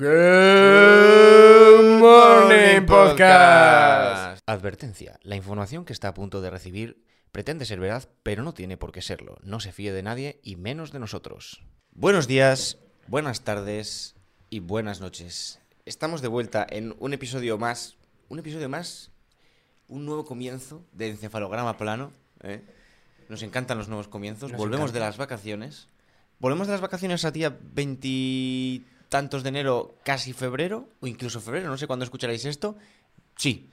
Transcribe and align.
Good 0.00 1.98
Morning 1.98 2.86
Podcast. 2.86 4.38
Advertencia. 4.46 5.18
La 5.24 5.34
información 5.34 5.84
que 5.84 5.92
está 5.92 6.06
a 6.06 6.14
punto 6.14 6.40
de 6.40 6.50
recibir 6.50 7.02
pretende 7.32 7.64
ser 7.64 7.80
verdad, 7.80 8.08
pero 8.22 8.44
no 8.44 8.54
tiene 8.54 8.76
por 8.76 8.92
qué 8.92 9.02
serlo. 9.02 9.38
No 9.42 9.58
se 9.58 9.72
fíe 9.72 9.90
de 9.90 10.04
nadie 10.04 10.38
y 10.44 10.54
menos 10.54 10.92
de 10.92 11.00
nosotros. 11.00 11.64
Buenos 11.90 12.28
días, 12.28 12.78
buenas 13.08 13.40
tardes 13.40 14.14
y 14.50 14.60
buenas 14.60 15.00
noches. 15.00 15.58
Estamos 15.84 16.22
de 16.22 16.28
vuelta 16.28 16.64
en 16.70 16.94
un 17.00 17.12
episodio 17.12 17.58
más. 17.58 17.96
Un 18.28 18.38
episodio 18.38 18.68
más. 18.68 19.10
Un 19.88 20.06
nuevo 20.06 20.24
comienzo 20.24 20.84
de 20.92 21.08
encefalograma 21.08 21.76
plano. 21.76 22.12
¿eh? 22.44 22.62
Nos 23.28 23.42
encantan 23.42 23.78
los 23.78 23.88
nuevos 23.88 24.06
comienzos. 24.06 24.52
Nos 24.52 24.60
Volvemos 24.60 24.90
encanta. 24.90 25.00
de 25.00 25.06
las 25.06 25.16
vacaciones. 25.16 25.88
Volvemos 26.38 26.68
de 26.68 26.74
las 26.74 26.82
vacaciones 26.82 27.24
a 27.24 27.32
día 27.32 27.58
veintitantos 29.08 29.42
de 29.42 29.48
enero, 29.48 29.96
casi 30.04 30.32
febrero, 30.34 30.88
o 31.00 31.06
incluso 31.06 31.40
febrero, 31.40 31.68
no 31.68 31.78
sé 31.78 31.86
cuándo 31.86 32.04
escucharéis 32.04 32.44
esto. 32.44 32.76
Sí, 33.36 33.70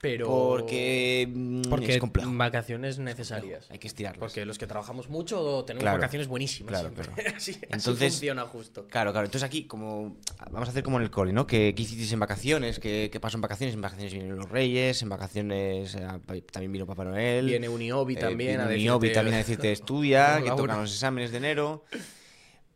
Pero. 0.00 0.26
porque, 0.26 1.26
mm, 1.32 1.62
Porque 1.70 1.94
es 1.94 1.98
complejo. 1.98 2.30
vacaciones 2.34 2.98
necesarias. 2.98 3.66
Hay 3.70 3.78
que 3.78 3.86
estirarlos. 3.88 4.20
Porque 4.20 4.44
los 4.44 4.58
que 4.58 4.66
trabajamos 4.66 5.08
mucho 5.08 5.64
tenemos 5.66 5.82
Claro. 5.84 5.96
vacaciones 5.98 6.28
buenísimas. 6.28 6.68
Claro, 6.70 6.92
claro. 6.94 7.12
así, 7.36 7.52
así 7.52 7.60
Entonces- 7.70 8.12
funciona 8.12 8.42
justo. 8.44 8.86
Claro, 8.88 9.12
claro. 9.12 9.24
Entonces 9.26 9.46
aquí, 9.46 9.64
como. 9.64 10.16
Vamos 10.50 10.68
a 10.68 10.70
hacer 10.72 10.82
como 10.82 10.98
en 10.98 11.04
el 11.04 11.10
cole, 11.10 11.32
¿no? 11.32 11.46
¿Qué, 11.46 11.72
qué 11.74 11.82
hicisteis 11.82 12.12
en 12.12 12.20
vacaciones? 12.20 12.78
¿Qué, 12.78 13.08
qué 13.10 13.20
pasó 13.20 13.38
en 13.38 13.40
vacaciones? 13.42 13.74
En 13.74 13.80
vacaciones 13.80 14.12
vinieron 14.12 14.38
los 14.38 14.50
Reyes, 14.50 15.00
en 15.00 15.08
vacaciones 15.08 15.94
eh, 15.94 16.42
también 16.52 16.72
vino 16.72 16.84
Papá 16.86 17.04
Noel. 17.04 17.46
Viene 17.46 17.68
Uniobi 17.70 18.14
eh, 18.14 18.18
también 18.18 18.50
vino 18.52 18.62
a 18.64 18.66
decirte... 18.66 18.82
Uniobi 18.90 19.12
también 19.12 19.34
a 19.34 19.38
decirte 19.38 19.72
estudia, 19.72 20.42
que 20.44 20.50
tocan 20.50 20.80
los 20.82 20.92
exámenes 20.92 21.30
de 21.30 21.38
enero. 21.38 21.84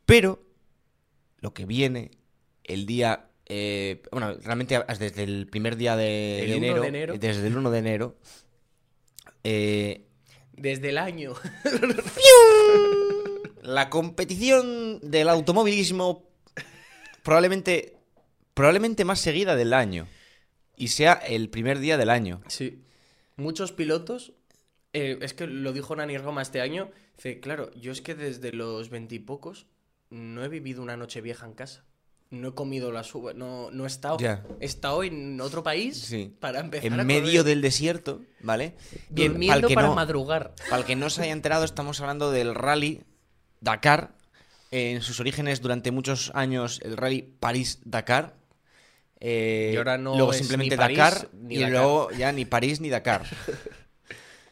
Pero 0.06 0.40
lo 1.42 1.52
que 1.52 1.66
viene 1.66 2.12
el 2.64 2.86
día. 2.86 3.28
eh, 3.46 4.02
bueno, 4.10 4.34
realmente 4.42 4.82
desde 4.98 5.22
el 5.24 5.46
primer 5.48 5.76
día 5.76 5.94
de, 5.96 6.44
El 6.44 6.50
de 6.50 6.56
1 6.56 6.62
de 6.62 6.68
enero, 6.70 6.84
enero. 6.84 7.14
Desde 7.18 7.46
el 7.46 7.56
1 7.56 7.70
de 7.70 7.78
enero. 7.78 8.16
eh, 9.44 10.06
Desde 10.54 10.88
el 10.88 10.96
año. 10.98 11.34
la 13.62 13.90
competición 13.90 15.00
del 15.02 15.28
automovilismo 15.28 16.28
probablemente 17.22 17.96
probablemente 18.54 19.04
más 19.04 19.20
seguida 19.20 19.56
del 19.56 19.72
año 19.72 20.06
y 20.76 20.88
sea 20.88 21.12
el 21.14 21.48
primer 21.48 21.78
día 21.78 21.96
del 21.96 22.10
año. 22.10 22.42
Sí. 22.48 22.82
Muchos 23.36 23.72
pilotos. 23.72 24.32
eh, 24.92 25.18
es 25.22 25.32
que 25.32 25.46
lo 25.46 25.72
dijo 25.72 25.94
Nani 25.96 26.18
Roma 26.18 26.42
este 26.42 26.60
año. 26.60 26.90
Dice, 27.16 27.40
claro, 27.40 27.70
yo 27.74 27.92
es 27.92 28.00
que 28.02 28.14
desde 28.14 28.52
los 28.52 28.90
veintipocos 28.90 29.66
no 30.12 30.44
he 30.44 30.48
vivido 30.48 30.82
una 30.82 30.96
noche 30.96 31.20
vieja 31.20 31.46
en 31.46 31.54
casa. 31.54 31.84
No 32.30 32.48
he 32.48 32.54
comido 32.54 32.92
las 32.92 33.14
uvas, 33.14 33.34
no, 33.34 33.70
no 33.70 33.84
he 33.84 33.86
estado. 33.86 34.16
Ya. 34.18 34.42
He 34.60 34.64
estado 34.64 35.02
en 35.04 35.38
otro 35.40 35.62
país 35.62 35.98
Sí. 35.98 36.34
para 36.40 36.60
empezar 36.60 36.86
En 36.86 36.98
a 37.00 37.04
medio 37.04 37.24
correr. 37.40 37.44
del 37.44 37.60
desierto, 37.60 38.22
¿vale? 38.40 38.74
Bien, 39.10 39.32
Durmiendo 39.32 39.60
pa'l 39.60 39.68
que 39.68 39.74
para 39.74 39.88
no- 39.88 39.94
madrugar. 39.94 40.54
Para 40.70 40.78
el 40.78 40.84
que 40.86 40.96
no 40.96 41.10
se 41.10 41.22
haya 41.22 41.32
enterado, 41.32 41.64
estamos 41.64 42.00
hablando 42.00 42.30
del 42.30 42.54
rally 42.54 43.02
Dakar. 43.60 44.14
En 44.70 45.02
sus 45.02 45.20
orígenes, 45.20 45.60
durante 45.60 45.90
muchos 45.90 46.30
años, 46.34 46.80
el 46.82 46.96
rally 46.96 47.20
París-Dakar. 47.38 48.34
Eh, 49.20 49.72
Y 49.74 49.76
ahora 49.76 49.98
no 49.98 50.16
luego 50.16 50.32
simplemente 50.32 50.74
ni 50.74 50.78
París 50.80 50.98
Dakar. 50.98 51.28
ni 51.34 51.54
y 51.56 51.58
Dakar. 51.58 51.72
luego 51.72 52.10
ya 52.12 52.32
ni 52.32 52.44
París 52.46 52.80
ni 52.80 52.88
Dakar. 52.88 53.24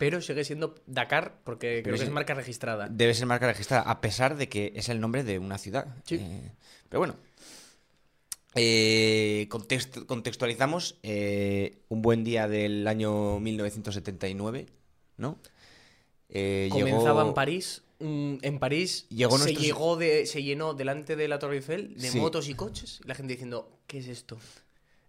Pero 0.00 0.20
sigue 0.22 0.44
siendo 0.44 0.74
Dakar 0.86 1.40
porque 1.44 1.82
creo 1.84 1.94
sí. 1.96 2.00
que 2.00 2.06
es 2.06 2.12
marca 2.12 2.32
registrada. 2.34 2.88
Debe 2.90 3.12
ser 3.14 3.26
marca 3.26 3.46
registrada, 3.46 3.82
a 3.82 4.00
pesar 4.00 4.36
de 4.36 4.48
que 4.48 4.72
es 4.74 4.88
el 4.88 4.98
nombre 4.98 5.22
de 5.24 5.38
una 5.38 5.58
ciudad. 5.58 5.94
Sí. 6.04 6.14
Eh, 6.16 6.50
pero 6.88 7.00
bueno. 7.00 7.14
Eh, 8.54 9.46
context- 9.48 10.06
contextualizamos 10.06 10.96
eh, 11.04 11.78
un 11.88 12.02
buen 12.02 12.24
día 12.24 12.48
del 12.48 12.88
año 12.88 13.38
1979, 13.38 14.66
¿no? 15.18 15.38
Eh, 16.30 16.68
Comenzaba 16.72 17.20
llegó- 17.20 17.28
en 17.28 17.34
París. 17.34 17.82
mm, 18.00 18.34
En 18.42 18.58
París 18.58 19.06
Llegó 19.10 19.38
se, 19.38 19.54
llegó 19.54 19.96
de, 19.96 20.26
se 20.26 20.42
llenó 20.42 20.74
delante 20.74 21.14
de 21.14 21.28
la 21.28 21.38
Torre 21.38 21.56
Eiffel 21.56 21.94
de 21.96 22.08
Sí. 22.10 22.18
motos 22.18 22.48
y 22.48 22.54
coches. 22.54 23.00
Y 23.04 23.08
la 23.08 23.14
gente 23.14 23.34
diciendo, 23.34 23.70
¿qué 23.86 23.98
es 23.98 24.08
esto? 24.08 24.38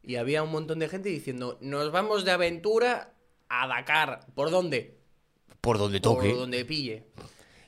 Y 0.03 0.17
había 0.17 0.43
un 0.43 0.51
montón 0.51 0.79
de 0.79 0.89
gente 0.89 1.09
diciendo, 1.09 1.57
nos 1.61 1.91
vamos 1.91 2.25
de 2.25 2.31
aventura 2.31 3.13
a 3.51 3.67
Dakar. 3.67 4.25
¿Por 4.33 4.49
dónde? 4.51 4.97
Por 5.59 5.77
donde 5.77 5.99
Por 6.01 6.15
toque. 6.17 6.33
donde 6.33 6.63
pille. 6.65 7.03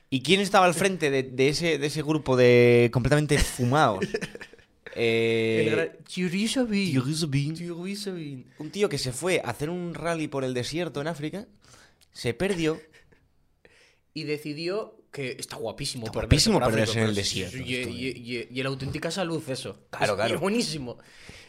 ¿Y 0.10 0.22
quién 0.22 0.40
estaba 0.40 0.66
al 0.66 0.74
frente 0.74 1.10
de, 1.12 1.24
de 1.24 1.50
ese, 1.50 1.78
de 1.78 1.88
ese 1.88 2.02
grupo 2.04 2.36
de 2.38 2.90
completamente 2.94 3.38
fumados? 3.38 4.06
Eh. 4.96 5.92
Un 8.60 8.70
tío 8.72 8.90
que 8.90 8.98
se 9.00 9.12
fue 9.12 9.42
a 9.44 9.50
hacer 9.50 9.70
un 9.72 9.94
rally 9.96 10.28
por 10.28 10.44
el 10.44 10.54
desierto 10.54 11.02
en 11.02 11.08
África, 11.08 11.48
se 12.12 12.36
perdió 12.36 12.80
Y 14.14 14.24
decidió 14.26 14.96
que 15.12 15.36
está 15.40 15.56
guapísimo 15.56 16.06
Está 16.06 16.20
guapísimo 16.20 16.60
por 16.60 16.70
perderse 16.70 17.00
en 17.02 17.08
el 17.10 17.16
desierto, 17.16 17.58
Y, 17.58 17.62
y- 17.76 18.38
y- 18.38 18.48
y 18.52 18.64
la 18.64 18.70
auténtica 18.70 19.10
salud, 19.12 19.42
eso. 19.50 19.80
Claro, 19.90 20.14
Es- 20.14 20.18
claro. 20.18 20.40
buenísimo. 20.40 20.98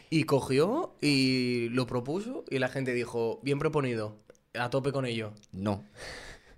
Y 0.09 0.23
cogió 0.23 0.95
y 1.01 1.69
lo 1.69 1.85
propuso 1.87 2.45
y 2.49 2.59
la 2.59 2.69
gente 2.69 2.93
dijo, 2.93 3.39
bien 3.43 3.59
proponido, 3.59 4.17
a 4.57 4.69
tope 4.69 4.91
con 4.91 5.05
ello. 5.05 5.33
No. 5.51 5.83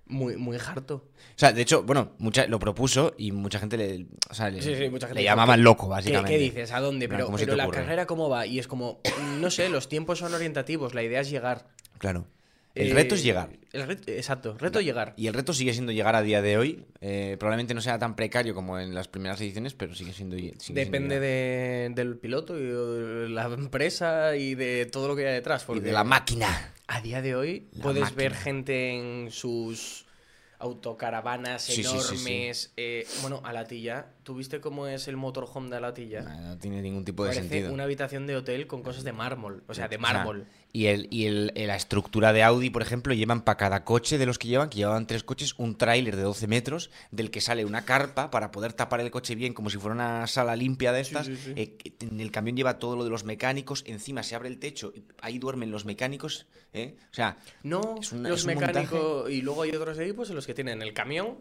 Muy, 0.06 0.36
muy 0.38 0.56
harto. 0.56 0.94
O 0.94 1.38
sea, 1.38 1.52
de 1.52 1.60
hecho, 1.60 1.82
bueno, 1.82 2.12
mucha, 2.18 2.46
lo 2.46 2.58
propuso 2.58 3.14
y 3.18 3.30
mucha 3.30 3.58
gente 3.58 3.76
le, 3.76 4.06
o 4.30 4.34
sea, 4.34 4.48
le, 4.50 4.62
Sí, 4.62 4.74
sí, 4.74 4.88
mucha 4.88 5.06
gente 5.06 5.20
le 5.20 5.20
dijo, 5.20 5.32
llamaban 5.32 5.58
¿qué- 5.58 5.64
loco, 5.64 5.84
¿Qué, 5.84 5.90
básicamente. 5.90 6.32
qué 6.32 6.38
dices? 6.42 6.72
¿A 6.72 6.80
dónde? 6.80 7.08
Pero, 7.10 7.26
¿cómo 7.26 7.36
se 7.36 7.44
pero 7.44 7.56
la 7.58 7.64
ocurre? 7.64 7.80
carrera, 7.80 8.06
¿cómo 8.06 8.28
va? 8.30 8.46
Y 8.46 8.58
es 8.58 8.66
como, 8.66 9.00
no 9.38 9.50
sé, 9.50 9.68
los 9.68 9.88
tiempos 9.90 10.18
son 10.18 10.32
orientativos, 10.32 10.94
la 10.94 11.02
idea 11.02 11.20
es 11.20 11.28
llegar. 11.28 11.66
Claro. 11.98 12.26
El 12.74 12.92
Eh, 12.92 12.94
reto 12.94 13.16
es 13.16 13.22
llegar. 13.24 13.50
el 13.72 13.86
reto- 13.86 14.10
exacto, 14.12 14.56
reto 14.56 14.80
llegar. 14.80 15.12
Y 15.16 15.26
el 15.26 15.34
reto 15.34 15.52
sigue 15.52 15.72
siendo 15.74 15.90
llegar 15.92 16.14
a 16.14 16.22
día 16.22 16.40
de 16.40 16.56
hoy. 16.56 16.86
Eh, 17.00 17.36
probablemente 17.38 17.74
no 17.74 17.80
sea 17.82 17.98
tan 17.98 18.14
precario 18.16 18.54
como 18.54 18.78
en 18.78 18.94
las 18.94 19.08
primeras 19.08 19.38
ediciones, 19.42 19.74
pero 19.74 19.94
sigue 19.94 20.12
siendo. 20.14 20.36
sigue 20.36 20.54
Depende 20.84 21.18
de- 21.20 21.90
del 21.94 22.16
piloto 22.18 22.56
y 22.58 22.62
de 22.62 23.28
la 23.30 23.44
empresa 23.46 24.36
y 24.36 24.54
de 24.54 24.86
todo 24.86 25.08
lo 25.08 25.16
que 25.16 25.26
hay 25.26 25.34
detrás. 25.34 25.66
Y 25.74 25.80
de 25.80 25.92
la 25.92 26.04
máquina. 26.04 26.72
A 26.88 27.00
día 27.00 27.22
de 27.22 27.36
hoy 27.36 27.68
La 27.72 27.84
puedes 27.84 28.00
máquina. 28.02 28.16
ver 28.16 28.34
gente 28.34 28.90
en 28.90 29.30
sus 29.30 30.06
autocaravanas 30.58 31.62
Sí, 31.62 31.84
sí, 31.84 32.00
sí, 32.00 32.16
sí. 32.16 32.32
enormes. 32.32 32.72
eh, 32.76 33.06
bueno, 33.20 33.40
a 33.44 33.52
Latilla. 33.52 34.06
¿Tú 34.17 34.17
viste 34.34 34.60
cómo 34.60 34.86
es 34.86 35.08
el 35.08 35.16
motorhome 35.16 35.70
de 35.70 35.76
Alatilla? 35.76 36.22
No, 36.22 36.40
no 36.40 36.58
tiene 36.58 36.80
ningún 36.82 37.04
tipo 37.04 37.24
de 37.24 37.30
Parece 37.30 37.48
sentido. 37.48 37.72
una 37.72 37.84
habitación 37.84 38.26
de 38.26 38.36
hotel 38.36 38.66
con 38.66 38.82
cosas 38.82 39.04
de 39.04 39.12
mármol. 39.12 39.62
O 39.68 39.74
sea, 39.74 39.88
de 39.88 39.98
mármol. 39.98 40.46
y 40.72 40.86
el, 40.86 41.08
y 41.10 41.24
el- 41.26 41.52
la 41.54 41.76
estructura 41.76 42.32
de 42.34 42.42
Audi, 42.42 42.68
por 42.70 42.82
ejemplo, 42.82 43.14
llevan 43.14 43.40
para 43.42 43.56
cada 43.56 43.84
coche 43.84 44.18
de 44.18 44.26
los 44.26 44.38
que 44.38 44.48
llevan, 44.48 44.68
que 44.68 44.76
llevaban 44.76 45.06
tres 45.06 45.24
coches, 45.24 45.54
un 45.56 45.76
tráiler 45.78 46.14
de 46.14 46.22
12 46.22 46.46
metros, 46.46 46.90
del 47.10 47.30
que 47.30 47.40
sale 47.40 47.64
una 47.64 47.84
carpa 47.86 48.30
para 48.30 48.50
poder 48.50 48.74
tapar 48.74 49.00
el 49.00 49.10
coche 49.10 49.34
bien, 49.34 49.54
como 49.54 49.70
si 49.70 49.78
fuera 49.78 49.94
una 49.94 50.26
sala 50.26 50.54
limpia 50.56 50.92
de 50.92 51.00
estas. 51.00 51.26
sí, 51.26 51.36
sí. 51.36 51.52
Eh, 51.56 51.76
en 52.00 52.20
el 52.20 52.30
camión 52.30 52.54
lleva 52.56 52.78
todo 52.78 52.96
lo 52.96 53.04
de 53.04 53.10
los 53.10 53.24
mecánicos, 53.24 53.82
encima 53.86 54.22
se 54.22 54.34
abre 54.34 54.48
el 54.50 54.58
techo, 54.58 54.92
y 54.94 55.04
ahí 55.22 55.38
duermen 55.38 55.70
los 55.70 55.84
mecánicos. 55.86 56.46
¿eh? 56.74 56.96
O 57.10 57.14
sea, 57.14 57.38
No, 57.62 57.96
Es 58.00 58.12
una- 58.12 58.28
los 58.28 58.44
mecánicos. 58.44 59.30
Y 59.30 59.40
luego 59.40 59.62
hay 59.62 59.70
otros 59.70 59.98
equipos 59.98 60.28
en 60.28 60.36
los 60.36 60.46
que 60.46 60.52
tienen 60.54 60.82
el 60.82 60.92
camión, 60.92 61.38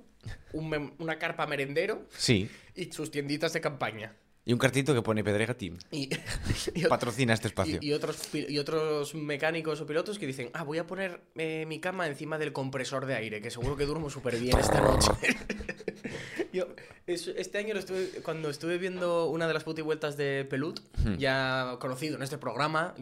un 0.54 0.94
una 1.00 1.18
carpa 1.20 1.46
merendero 1.48 2.06
sí. 2.18 2.50
y 2.76 2.92
sus 2.92 3.12
tienditas 3.12 3.54
de 3.54 3.62
campaña. 3.62 4.16
Y 4.46 4.54
un 4.54 4.60
cartito 4.60 4.94
que 4.94 5.02
pone 5.02 5.26
Pedrega 5.26 5.56
Team. 5.56 5.78
Y, 5.92 6.10
y- 6.74 6.86
Patrocina 6.88 7.34
este 7.34 7.48
espacio. 7.50 7.80
Y, 7.82 7.88
y 7.90 7.94
otros, 7.94 8.30
y 8.34 8.58
otros 8.60 9.14
mecánicos 9.14 9.82
o 9.82 9.86
pilotos 9.86 10.18
que 10.18 10.26
dicen, 10.26 10.50
ah, 10.54 10.64
voy 10.64 10.78
a 10.78 10.88
poner 10.88 11.20
eh, 11.36 11.66
mi 11.68 11.80
cama 11.82 12.08
encima 12.08 12.38
del 12.38 12.54
compresor 12.54 13.06
de 13.06 13.16
aire, 13.16 13.42
que 13.42 13.52
seguro 13.52 13.76
que 13.76 13.86
duermo 13.86 14.10
súper 14.10 14.40
bien 14.40 14.58
esta 14.58 14.80
noche. 14.80 15.10
Yo, 16.54 16.68
es- 17.08 17.28
este 17.28 17.58
año 17.58 17.74
lo 17.74 17.80
estuve, 17.82 18.08
cuando 18.24 18.50
estuve 18.50 18.78
viendo 18.78 19.26
una 19.30 19.48
de 19.48 19.54
las 19.54 19.64
puti 19.66 19.82
vueltas 19.82 20.16
de 20.18 20.46
Pelut, 20.50 20.80
Hmm. 21.04 21.18
ya 21.18 21.76
conocido 21.80 22.16
en 22.16 22.24
este 22.24 22.38
programa, 22.38 22.96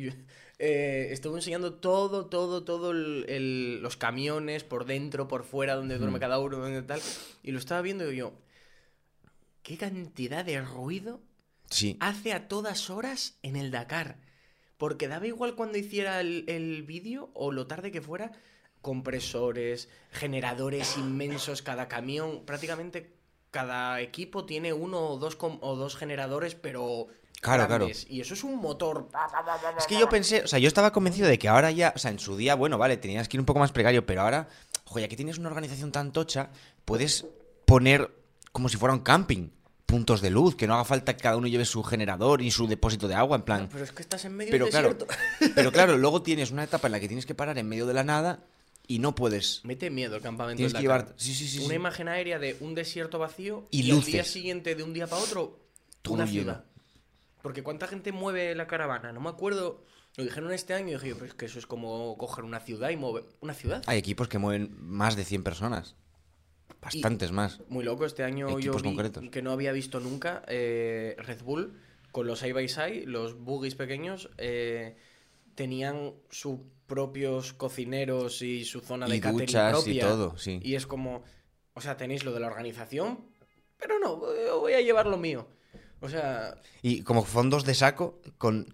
eh, 0.59 1.09
estuve 1.11 1.37
enseñando 1.39 1.73
todo, 1.73 2.27
todo, 2.27 2.63
todo 2.63 2.91
el- 2.91 3.25
el- 3.27 3.81
los 3.81 3.97
camiones 3.97 4.63
por 4.63 4.85
dentro, 4.85 5.27
por 5.27 5.43
fuera, 5.43 5.75
donde 5.75 5.97
duerme 5.97 6.19
cada 6.19 6.39
uno, 6.39 6.57
donde 6.57 6.81
tal. 6.81 7.01
Y 7.43 7.51
lo 7.51 7.59
estaba 7.59 7.81
viendo 7.81 8.11
y 8.11 8.17
yo, 8.17 8.33
¿qué 9.63 9.77
cantidad 9.77 10.45
de 10.45 10.61
ruido 10.61 11.21
Sí. 11.69 11.97
hace 11.99 12.31
a 12.33 12.47
todas 12.47 12.89
horas 12.89 13.37
en 13.41 13.55
el 13.55 13.71
Dakar. 13.71 14.17
Porque 14.77 15.07
daba 15.07 15.25
igual 15.27 15.55
cuando 15.55 15.77
hiciera 15.77 16.19
el, 16.21 16.43
el 16.47 16.83
vídeo 16.83 17.31
o 17.33 17.51
lo 17.51 17.65
tarde 17.65 17.91
que 17.91 18.01
fuera, 18.01 18.31
compresores, 18.81 19.89
generadores 20.11 20.97
inmensos, 20.97 21.61
cada 21.61 21.87
camión, 21.87 22.45
prácticamente 22.45 23.13
cada 23.51 23.99
equipo 24.01 24.45
tiene 24.45 24.73
uno 24.73 24.99
o 25.09 25.17
dos, 25.17 25.35
com- 25.35 25.57
o 25.61 25.75
dos 25.75 25.95
generadores, 25.95 26.55
pero 26.55 27.07
Claro, 27.41 27.67
grandes. 27.67 28.07
Y 28.09 28.21
eso 28.21 28.33
es 28.33 28.43
un 28.43 28.55
motor. 28.57 29.07
Es 29.77 29.85
que 29.85 29.99
yo 29.99 30.09
pensé, 30.09 30.41
o 30.43 30.47
sea, 30.47 30.57
yo 30.59 30.67
estaba 30.67 30.91
convencido 30.91 31.27
de 31.27 31.37
que 31.37 31.47
ahora 31.47 31.69
ya, 31.71 31.93
o 31.95 31.99
sea, 31.99 32.09
en 32.11 32.19
su 32.19 32.35
día, 32.37 32.55
bueno, 32.55 32.77
vale, 32.77 32.97
tenías 32.97 33.27
que 33.27 33.37
ir 33.37 33.41
un 33.41 33.45
poco 33.45 33.59
más 33.59 33.71
precario, 33.71 34.05
pero 34.05 34.21
ahora, 34.21 34.47
joder, 34.85 35.03
ya 35.05 35.09
que 35.09 35.15
tienes 35.15 35.37
una 35.37 35.49
organización 35.49 35.91
tan 35.91 36.11
tocha, 36.11 36.49
puedes 36.85 37.25
poner 37.65 38.09
como 38.51 38.69
si 38.69 38.77
fuera 38.77 38.93
un 38.93 39.01
camping. 39.01 39.49
puntos 39.85 40.19
de 40.21 40.31
luz, 40.31 40.55
que 40.55 40.65
no 40.65 40.73
haga 40.73 40.83
falta 40.83 41.15
que 41.15 41.21
cada 41.21 41.37
uno 41.37 41.45
lleve 41.47 41.63
su 41.63 41.83
generador 41.83 42.41
y 42.41 42.49
su 42.49 42.65
depósito 42.65 43.07
de 43.07 43.13
agua, 43.13 43.37
en 43.37 43.43
plan. 43.43 43.69
Pero 43.71 43.83
es 43.83 43.91
que 43.91 44.01
estás 44.01 44.25
en 44.25 44.35
medio 44.35 44.49
Pero 44.49 44.65
del 44.65 44.71
claro, 44.71 44.93
desierto. 44.93 45.15
pero 45.55 45.71
claro, 45.71 45.97
luego 45.97 46.23
tienes 46.23 46.49
una 46.49 46.63
etapa 46.63 46.87
en 46.87 46.93
la 46.93 46.99
que 46.99 47.07
tienes 47.07 47.27
que 47.27 47.35
parar 47.35 47.59
en 47.59 47.69
medio 47.69 47.85
de 47.85 47.93
la 47.93 48.03
nada 48.03 48.39
y 48.87 48.97
no 48.97 49.13
puedes. 49.13 49.61
Mete 49.63 49.91
miedo 49.91 50.15
el 50.15 50.23
campamento 50.23 50.57
Tienes 50.57 50.73
que 50.73 50.81
llevar. 50.81 51.13
Sí, 51.17 51.35
sí, 51.35 51.47
sí. 51.47 51.63
Una 51.63 51.75
imagen 51.75 52.07
aérea 52.07 52.39
de 52.39 52.57
un 52.61 52.73
desierto 52.73 53.19
vacío 53.19 53.65
Y 53.69 53.81
al 53.81 53.85
día 53.85 53.93
luces. 53.95 54.27
siguiente 54.31 54.73
de 54.73 54.81
un 54.81 54.91
día 54.93 55.05
para 55.05 55.21
otro 55.21 55.59
Todo 56.01 56.15
una 56.15 56.25
ciudad. 56.25 56.65
Porque 57.45 57.61
cuánta 57.61 57.85
gente 57.85 58.11
mueve 58.11 58.55
la 58.55 58.65
caravana, 58.65 59.11
no 59.13 59.21
me 59.21 59.29
acuerdo. 59.29 59.83
Lo 60.17 60.23
dijeron 60.23 60.51
este 60.51 60.73
año 60.73 60.87
y 60.87 60.93
dije, 60.93 61.09
yo, 61.09 61.17
pues 61.19 61.35
que 61.35 61.45
eso 61.45 61.59
es 61.59 61.67
como 61.67 62.17
coger 62.17 62.43
una 62.43 62.59
ciudad 62.59 62.89
y 62.89 62.97
mover 62.97 63.25
una 63.39 63.53
ciudad. 63.53 63.83
Hay 63.85 63.99
equipos 63.99 64.27
que 64.27 64.39
mueven 64.39 64.75
más 64.79 65.15
de 65.15 65.25
100 65.25 65.43
personas. 65.43 65.95
Bastantes 66.81 67.31
más. 67.31 67.61
Muy 67.69 67.83
loco, 67.83 68.03
este 68.07 68.23
año 68.23 68.49
yo 68.49 68.57
Equipos 68.57 68.81
vi 68.81 68.89
concretos. 68.89 69.29
que 69.29 69.43
no 69.43 69.51
había 69.51 69.73
visto 69.73 69.99
nunca 69.99 70.41
eh, 70.47 71.15
Red 71.19 71.43
Bull 71.43 71.79
con 72.11 72.25
los 72.25 72.39
side 72.39 72.53
by 72.53 72.67
side, 72.67 73.03
los 73.05 73.37
buggies 73.37 73.75
pequeños, 73.75 74.31
eh, 74.39 74.97
tenían 75.53 76.13
sus 76.31 76.61
propios 76.87 77.53
cocineros 77.53 78.41
y 78.41 78.65
su 78.65 78.81
zona 78.81 79.05
de 79.05 79.17
Y 79.17 79.21
catering 79.21 79.45
duchas 79.45 79.71
y 79.71 79.83
propia. 79.83 80.01
todo, 80.01 80.35
sí. 80.39 80.59
Y 80.63 80.73
es 80.73 80.87
como, 80.87 81.21
o 81.75 81.81
sea, 81.81 81.95
tenéis 81.95 82.23
lo 82.25 82.33
de 82.33 82.39
la 82.39 82.47
organización, 82.47 83.19
pero 83.77 83.99
no, 83.99 84.19
yo 84.35 84.61
voy 84.61 84.73
a 84.73 84.81
llevar 84.81 85.05
lo 85.05 85.17
mío. 85.17 85.47
O 86.01 86.09
sea, 86.09 86.55
Y 86.81 87.01
como 87.01 87.23
fondos 87.23 87.63
de 87.65 87.73
saco 87.73 88.21
con 88.37 88.73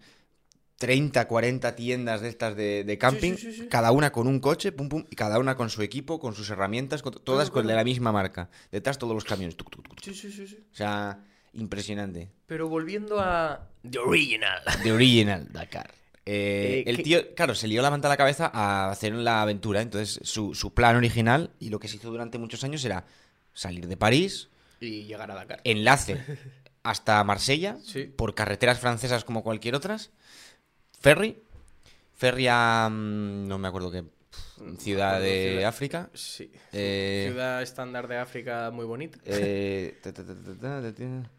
30, 0.78 1.28
40 1.28 1.76
tiendas 1.76 2.22
de 2.22 2.30
estas 2.30 2.56
de, 2.56 2.84
de 2.84 2.98
camping, 2.98 3.34
sí, 3.36 3.52
sí, 3.54 3.62
sí. 3.62 3.68
cada 3.68 3.92
una 3.92 4.12
con 4.12 4.28
un 4.28 4.40
coche, 4.40 4.72
pum, 4.72 4.90
pum, 4.90 5.06
y 5.12 5.16
cada 5.16 5.38
una 5.38 5.56
con 5.56 5.70
su 5.70 5.82
equipo, 5.84 6.20
con 6.20 6.34
sus 6.34 6.50
herramientas, 6.50 7.04
con- 7.04 7.14
todas 7.24 7.50
con 7.52 7.62
claro. 7.62 7.68
de 7.70 7.76
la 7.76 7.84
misma 7.84 8.12
marca. 8.12 8.50
Detrás 8.72 8.98
todos 8.98 9.14
los 9.14 9.24
camiones. 9.24 9.56
tuc, 9.56 9.70
tuc, 9.70 9.84
tuc, 9.84 9.96
tuc. 9.96 10.04
sí, 10.04 10.14
sí, 10.16 10.32
sí, 10.32 10.48
sí. 10.48 10.58
O 10.72 10.76
sea, 10.76 11.24
impresionante. 11.54 12.30
Pero 12.48 12.68
volviendo 12.68 13.20
a 13.20 13.70
The 13.90 14.00
Original. 14.00 14.62
The 14.84 14.92
Original 14.92 15.48
Dakar. 15.52 15.92
Eh, 16.26 16.84
Eh, 16.86 16.90
el 16.90 16.98
¿qué- 16.98 17.04
tío, 17.04 17.36
claro, 17.36 17.54
se 17.56 17.68
lió 17.68 17.82
la 17.84 17.90
manta 17.92 18.08
a 18.08 18.10
la 18.10 18.18
cabeza 18.18 18.50
a 18.54 18.90
hacer 18.90 19.14
la 19.14 19.42
aventura. 19.44 19.82
Entonces, 19.82 20.20
su, 20.24 20.56
su 20.56 20.74
plan 20.74 20.96
original 20.96 21.52
y 21.60 21.70
lo 21.70 21.80
que 21.80 21.88
se 21.88 21.98
hizo 21.98 22.10
durante 22.10 22.38
muchos 22.40 22.64
años 22.64 22.84
era 22.86 23.06
salir 23.54 23.88
de 23.88 23.98
París, 23.98 24.50
Y 24.80 25.04
llegar 25.04 25.30
a 25.30 25.36
Dakar. 25.36 25.62
enlace 25.64 26.18
hasta 26.83 27.24
Marsella, 27.24 27.78
Sí. 27.83 28.06
por 28.06 28.33
carreteras 28.36 28.80
francesas 28.80 29.24
como 29.24 29.44
cualquier 29.44 29.75
otras, 29.75 30.12
ferry, 31.00 31.42
ferry 32.16 32.48
a... 32.50 32.89
mm, 32.92 33.48
no 33.48 33.57
me 33.57 33.68
acuerdo 33.68 33.92
qué 33.92 34.04
ciudad 34.78 35.19
de 35.19 35.50
ciudad. 35.54 35.69
África. 35.69 36.10
Sí. 36.13 36.51
Eh, 36.72 37.25
Ciudad 37.30 37.62
estándar 37.62 38.07
de 38.07 38.18
África 38.18 38.69
muy 38.72 38.86
bonita. 38.86 39.18
eh, 39.25 40.00
ta, 40.04 40.13
ta, 40.13 40.24
ta. 40.24 41.30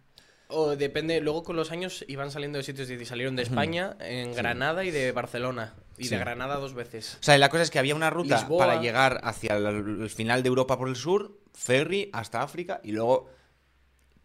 O 0.54 0.76
depende, 0.76 1.20
luego 1.22 1.42
con 1.44 1.56
los 1.56 1.70
años 1.70 2.04
iban 2.08 2.30
saliendo 2.30 2.58
de 2.58 2.64
sitios, 2.64 2.90
y 2.90 3.04
salieron 3.06 3.36
de 3.36 3.42
España, 3.42 3.96
en 4.00 4.34
Granada 4.34 4.84
y 4.84 4.90
de 4.90 5.10
Barcelona. 5.12 5.74
Y 5.96 6.04
Sí. 6.04 6.10
de 6.10 6.18
Granada 6.18 6.56
dos 6.56 6.74
veces. 6.74 7.16
O 7.20 7.22
sea, 7.22 7.38
la 7.38 7.48
cosa 7.48 7.62
es 7.62 7.70
que 7.70 7.78
había 7.78 7.94
una 7.94 8.10
ruta 8.10 8.38
Lisboa. 8.40 8.66
para 8.66 8.80
llegar 8.82 9.20
hacia 9.24 9.56
el, 9.56 9.66
el 10.02 10.10
final 10.10 10.42
de 10.42 10.48
Europa 10.48 10.76
por 10.76 10.88
el 10.88 10.96
sur, 10.96 11.38
ferry 11.54 12.10
hasta 12.12 12.42
África 12.42 12.80
y 12.84 12.92
luego 12.92 13.30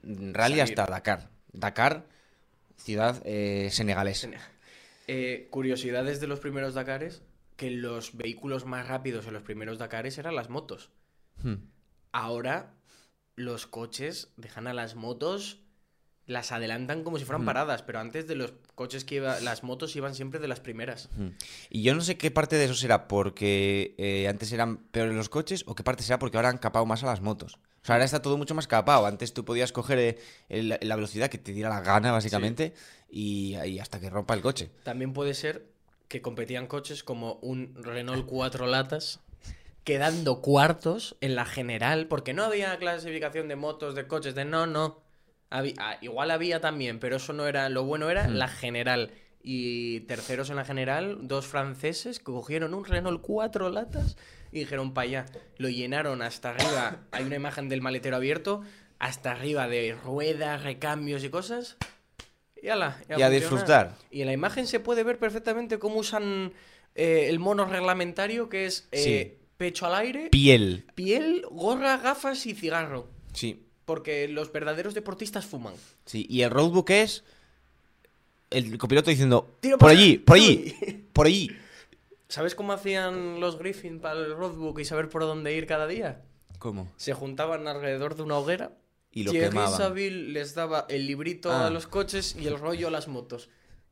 rally 0.03 0.57
Salir. 0.59 0.63
hasta 0.63 0.85
Dakar. 0.85 1.29
Dakar, 1.53 2.05
ciudad 2.77 3.21
eh, 3.25 3.69
senegalesa. 3.71 4.29
Eh, 5.07 5.47
curiosidades 5.51 6.19
de 6.19 6.27
los 6.27 6.39
primeros 6.39 6.73
Dakares, 6.73 7.21
que 7.55 7.71
los 7.71 8.15
vehículos 8.17 8.65
más 8.65 8.87
rápidos 8.87 9.25
en 9.27 9.33
los 9.33 9.43
primeros 9.43 9.77
Dakares 9.77 10.17
eran 10.17 10.35
las 10.35 10.49
motos. 10.49 10.91
Hmm. 11.41 11.55
Ahora 12.11 12.73
los 13.35 13.67
coches 13.67 14.29
dejan 14.37 14.67
a 14.67 14.73
las 14.73 14.95
motos, 14.95 15.59
las 16.25 16.51
adelantan 16.51 17.03
como 17.03 17.17
si 17.19 17.25
fueran 17.25 17.43
Mm. 17.43 17.45
paradas, 17.45 17.83
pero 17.83 17.99
antes 17.99 18.27
de 18.27 18.35
los 18.35 18.53
coches 18.75 19.05
que 19.05 19.15
iba, 19.15 19.39
las 19.39 19.63
motos 19.63 19.95
iban 19.95 20.13
siempre 20.13 20.39
de 20.39 20.47
las 20.49 20.59
primeras. 20.59 21.09
Mm. 21.15 21.27
Y 21.69 21.83
yo 21.83 21.95
no 21.95 22.01
sé 22.01 22.17
qué 22.17 22.31
parte 22.31 22.57
de 22.57 22.65
eso 22.65 22.73
será 22.73 23.07
porque 23.07 23.95
eh, 23.97 24.27
antes 24.27 24.51
eran 24.51 24.77
peores 24.77 25.15
los 25.15 25.29
coches 25.29 25.63
o 25.67 25.75
qué 25.75 25.83
parte 25.83 26.03
será 26.03 26.19
porque 26.19 26.37
ahora 26.37 26.49
han 26.49 26.57
capado 26.57 26.85
más 26.85 27.03
a 27.03 27.05
las 27.05 27.21
motos. 27.21 27.59
O 27.87 27.89
sea, 27.89 27.95
ahora 27.95 28.03
está 28.03 28.21
todo 28.21 28.37
mucho 28.37 28.53
más 28.53 28.67
capado. 28.67 29.05
Antes 29.05 29.33
tú 29.33 29.45
podías 29.45 29.71
coger 29.71 29.97
eh, 29.97 30.17
el- 30.49 30.77
la 30.81 30.95
velocidad 30.97 31.29
que 31.29 31.37
te 31.37 31.53
diera 31.53 31.69
la 31.69 31.79
gana, 31.79 32.11
básicamente, 32.11 32.73
y, 33.09 33.55
y 33.65 33.79
hasta 33.79 34.01
que 34.01 34.09
rompa 34.09 34.33
el 34.33 34.41
coche. 34.41 34.69
También 34.83 35.13
puede 35.13 35.33
ser 35.33 35.67
que 36.09 36.21
competían 36.21 36.67
coches 36.67 37.01
como 37.05 37.35
un 37.35 37.73
Renault 37.81 38.25
cuatro 38.25 38.67
latas, 38.67 39.21
quedando 39.85 40.41
cuartos 40.41 41.15
en 41.21 41.35
la 41.35 41.45
general, 41.45 42.07
porque 42.07 42.33
no 42.33 42.43
había 42.43 42.77
clasificación 42.77 43.47
de 43.47 43.55
motos, 43.55 43.95
de 43.95 44.05
coches, 44.05 44.35
de 44.35 44.43
no, 44.43 44.67
no. 44.67 44.99
Ah, 45.49 45.63
igual 46.01 46.31
había 46.31 46.59
también, 46.59 46.99
pero 46.99 47.15
eso 47.15 47.31
no 47.31 47.47
era, 47.47 47.69
lo 47.69 47.85
bueno 47.85 48.09
era 48.09 48.27
Hmm. 48.27 48.33
la 48.35 48.49
general. 48.49 49.11
Y 49.41 50.01
terceros 50.01 50.49
en 50.49 50.57
la 50.57 50.65
general, 50.65 51.19
dos 51.21 51.47
franceses 51.47 52.19
que 52.19 52.25
cogieron 52.25 52.73
un 52.73 52.85
Renault 52.85 53.21
cuatro 53.21 53.69
latas 53.69 54.17
y 54.51 54.59
dijeron 54.59 54.93
para 54.93 55.07
allá. 55.07 55.25
Lo 55.57 55.69
llenaron 55.69 56.21
hasta 56.21 56.49
arriba. 56.49 57.01
Hay 57.11 57.23
una 57.23 57.35
imagen 57.35 57.69
del 57.69 57.81
maletero 57.81 58.15
abierto, 58.17 58.61
hasta 58.99 59.31
arriba 59.31 59.67
de 59.67 59.95
ruedas, 60.03 60.63
recambios 60.63 61.23
y 61.23 61.29
cosas. 61.29 61.77
Y, 62.61 62.69
ala, 62.69 62.99
Y 63.15 63.21
a 63.21 63.29
disfrutar. 63.29 63.95
Y 64.09 64.21
en 64.21 64.27
la 64.27 64.33
imagen 64.33 64.67
se 64.67 64.79
puede 64.79 65.03
ver 65.03 65.19
perfectamente 65.19 65.79
cómo 65.79 65.99
usan 65.99 66.53
eh, 66.95 67.27
el 67.29 67.39
mono 67.39 67.65
reglamentario, 67.65 68.49
que 68.49 68.65
es 68.65 68.87
eh, 68.91 69.37
pecho 69.57 69.85
al 69.85 69.95
aire, 69.95 70.29
Piel. 70.29 70.85
piel, 70.95 71.43
gorra, 71.51 71.97
gafas 71.97 72.45
y 72.47 72.55
cigarro. 72.55 73.07
Sí. 73.33 73.63
Porque 73.85 74.27
los 74.27 74.51
verdaderos 74.51 74.93
deportistas 74.95 75.45
fuman. 75.45 75.75
Sí, 76.05 76.25
y 76.29 76.41
el 76.41 76.49
roadbook 76.49 76.89
es 76.89 77.23
el 78.49 78.77
copiloto 78.77 79.09
diciendo, 79.09 79.57
Tiro 79.59 79.77
por 79.77 79.89
allí, 79.89 80.17
por 80.17 80.37
allí, 80.37 80.75
por 81.13 81.27
allí. 81.27 81.51
¿Sabes 82.29 82.55
cómo 82.55 82.73
hacían 82.73 83.39
los 83.39 83.57
Griffin 83.57 83.99
para 83.99 84.19
el 84.19 84.35
roadbook 84.35 84.79
y 84.79 84.85
saber 84.85 85.09
por 85.09 85.21
dónde 85.21 85.53
ir 85.55 85.65
cada 85.65 85.87
día? 85.87 86.21
¿Cómo? 86.59 86.91
Se 86.97 87.13
juntaban 87.13 87.67
alrededor 87.67 88.15
de 88.15 88.23
una 88.23 88.37
hoguera 88.37 88.71
Y 89.11 89.23
lo 89.23 89.31
quemaban. 89.31 89.77
Saville 89.77 90.33
les 90.33 90.53
daba 90.55 90.85
el 90.89 91.07
librito 91.07 91.51
Ah. 91.51 91.67
a 91.67 91.69
los 91.69 91.87
coches 91.87 92.35
y 92.37 92.47
el 92.47 92.57
rollo 92.59 92.87
a 92.87 92.91
las 92.91 93.07
motos. 93.07 93.49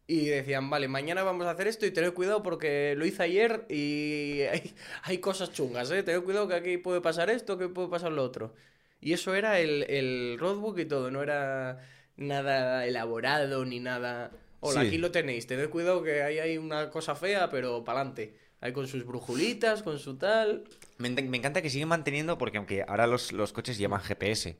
Y 0.08 0.26
decían, 0.26 0.70
vale, 0.70 0.88
mañana 0.88 1.24
vamos 1.24 1.48
a 1.48 1.52
hacer 1.52 1.68
esto 1.68 1.86
y 1.86 1.92
tened 1.92 2.14
cuidado 2.14 2.44
porque 2.44 2.94
lo 2.98 3.06
hice 3.06 3.24
ayer 3.24 3.66
y 3.70 4.42
hay, 4.52 4.74
hay 5.04 5.18
cosas 5.20 5.52
chungas, 5.54 5.90
¿eh? 5.92 6.04
Tened 6.04 6.24
cuidado 6.24 6.48
que 6.48 6.56
aquí 6.56 6.78
puede 6.78 7.02
pasar 7.02 7.30
esto, 7.30 7.58
que 7.58 7.70
puede 7.70 7.88
pasar 7.88 8.12
lo 8.12 8.24
otro. 8.24 8.54
Y 9.02 9.14
eso 9.14 9.34
era 9.34 9.60
el, 9.60 9.84
el 9.90 10.38
roadbook 10.40 10.78
y 10.80 10.86
todo, 10.86 11.10
no 11.12 11.22
era 11.24 11.80
nada 12.18 12.86
elaborado 12.86 13.64
ni 13.66 13.80
nada... 13.80 14.32
Hola, 14.66 14.82
Sí. 14.82 14.88
aquí 14.88 14.98
lo 14.98 15.12
tenéis, 15.12 15.48
tened 15.48 15.70
cuidado 15.70 16.04
que 16.04 16.22
ahí 16.24 16.40
hay 16.40 16.58
una 16.58 16.90
cosa 16.90 17.16
fea, 17.16 17.50
pero 17.50 17.84
pa'lante. 17.84 18.36
Ahí 18.62 18.72
con 18.74 18.88
sus 18.88 19.06
brujulitas, 19.06 19.84
con 19.84 20.00
su 20.00 20.18
tal... 20.18 20.64
Me, 20.98 21.08
encanta 21.10 21.62
que 21.62 21.70
siguen 21.70 21.90
manteniendo, 21.90 22.38
porque 22.38 22.58
aunque 22.58 22.84
ahora 22.88 23.06
los, 23.08 23.32
los 23.34 23.52
coches 23.54 23.78
llevan 23.78 24.02
GPS. 24.02 24.58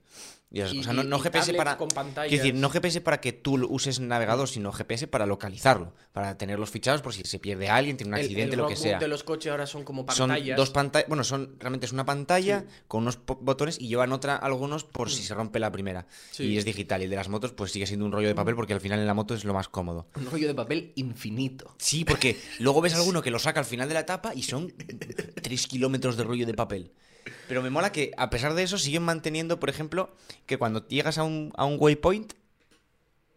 Y 0.52 0.60
esas 0.60 0.74
Y- 0.74 0.78
cosas, 0.78 0.94
no, 0.96 1.04
y- 1.04 1.08
no 1.08 1.18
y 1.18 1.22
GPS 1.22 1.54
para. 1.54 1.78
Quiero 1.78 2.30
decir, 2.30 2.54
no 2.56 2.70
GPS 2.70 3.02
para 3.02 3.20
que 3.20 3.34
tú 3.34 3.66
uses 3.70 4.00
navegador, 4.00 4.48
sino 4.48 4.72
GPS 4.72 5.08
para 5.08 5.26
localizarlo. 5.26 5.94
Para 6.14 6.38
tenerlos 6.38 6.70
fichados 6.70 7.02
por 7.02 7.14
si 7.14 7.24
se 7.24 7.40
pierde 7.40 7.68
alguien, 7.70 7.98
tiene 7.98 8.10
un 8.14 8.20
accidente, 8.20 8.56
el 8.56 8.62
lo 8.62 8.68
que 8.68 8.76
sea. 8.76 9.00
de 9.00 9.08
los 9.08 9.24
coches 9.24 9.52
ahora 9.52 9.66
son 9.66 9.84
como 9.84 10.02
Son 10.12 10.30
pantallas. 10.30 10.56
dos 10.58 10.70
pantallas. 10.70 11.08
Bueno, 11.10 11.24
son 11.24 11.56
realmente 11.60 11.86
es 11.88 11.92
una 11.94 12.06
pantalla 12.06 12.64
con 12.88 13.02
unos 13.04 13.20
botones 13.26 13.78
y 13.82 13.88
llevan 13.88 14.12
otra 14.14 14.36
algunos 14.36 14.84
por 14.84 15.10
si 15.10 15.24
se 15.24 15.34
rompe 15.34 15.60
la 15.60 15.72
primera. 15.72 16.02
Mm. 16.02 16.06
Sí. 16.32 16.44
Y 16.44 16.58
es 16.58 16.64
digital. 16.66 17.02
Y 17.02 17.06
el 17.06 17.10
de 17.10 17.16
las 17.16 17.28
motos, 17.30 17.52
pues 17.54 17.72
sigue 17.72 17.88
siendo 17.88 18.06
un 18.06 18.12
rollo 18.12 18.28
de 18.28 18.36
papel 18.36 18.56
porque 18.56 18.74
al 18.74 18.82
final 18.82 19.00
en 19.00 19.08
la 19.08 19.14
moto 19.14 19.34
es 19.36 19.44
lo 19.46 19.54
más 19.54 19.68
cómodo. 19.68 20.08
Un 20.16 20.26
rollo 20.30 20.48
de 20.48 20.54
papel 20.54 20.92
infinito. 20.96 21.76
Sí, 21.80 22.06
porque 22.06 22.38
luego 22.60 22.82
ves 22.82 22.94
alguno 22.96 23.22
que 23.22 23.32
lo 23.32 23.40
saca 23.40 23.60
al 23.60 23.66
final 23.66 23.88
de 23.88 23.94
la 23.96 24.02
etapa 24.02 24.34
y 24.36 24.44
son 24.44 24.74
3 25.42 25.68
kilómetros 25.68 26.18
de 26.18 26.25
rollo 26.26 26.46
de 26.46 26.54
papel. 26.54 26.92
Pero 27.48 27.62
me 27.64 27.70
mola 27.70 27.92
que, 27.92 28.12
a 28.18 28.30
pesar 28.30 28.54
de 28.54 28.64
eso, 28.64 28.78
siguen 28.78 29.04
manteniendo, 29.04 29.60
por 29.60 29.70
ejemplo, 29.70 30.14
que 30.46 30.58
cuando 30.58 30.88
llegas 30.88 31.18
a 31.18 31.24
un, 31.24 31.52
a 31.56 31.66
un 31.66 31.78
waypoint, 31.80 32.34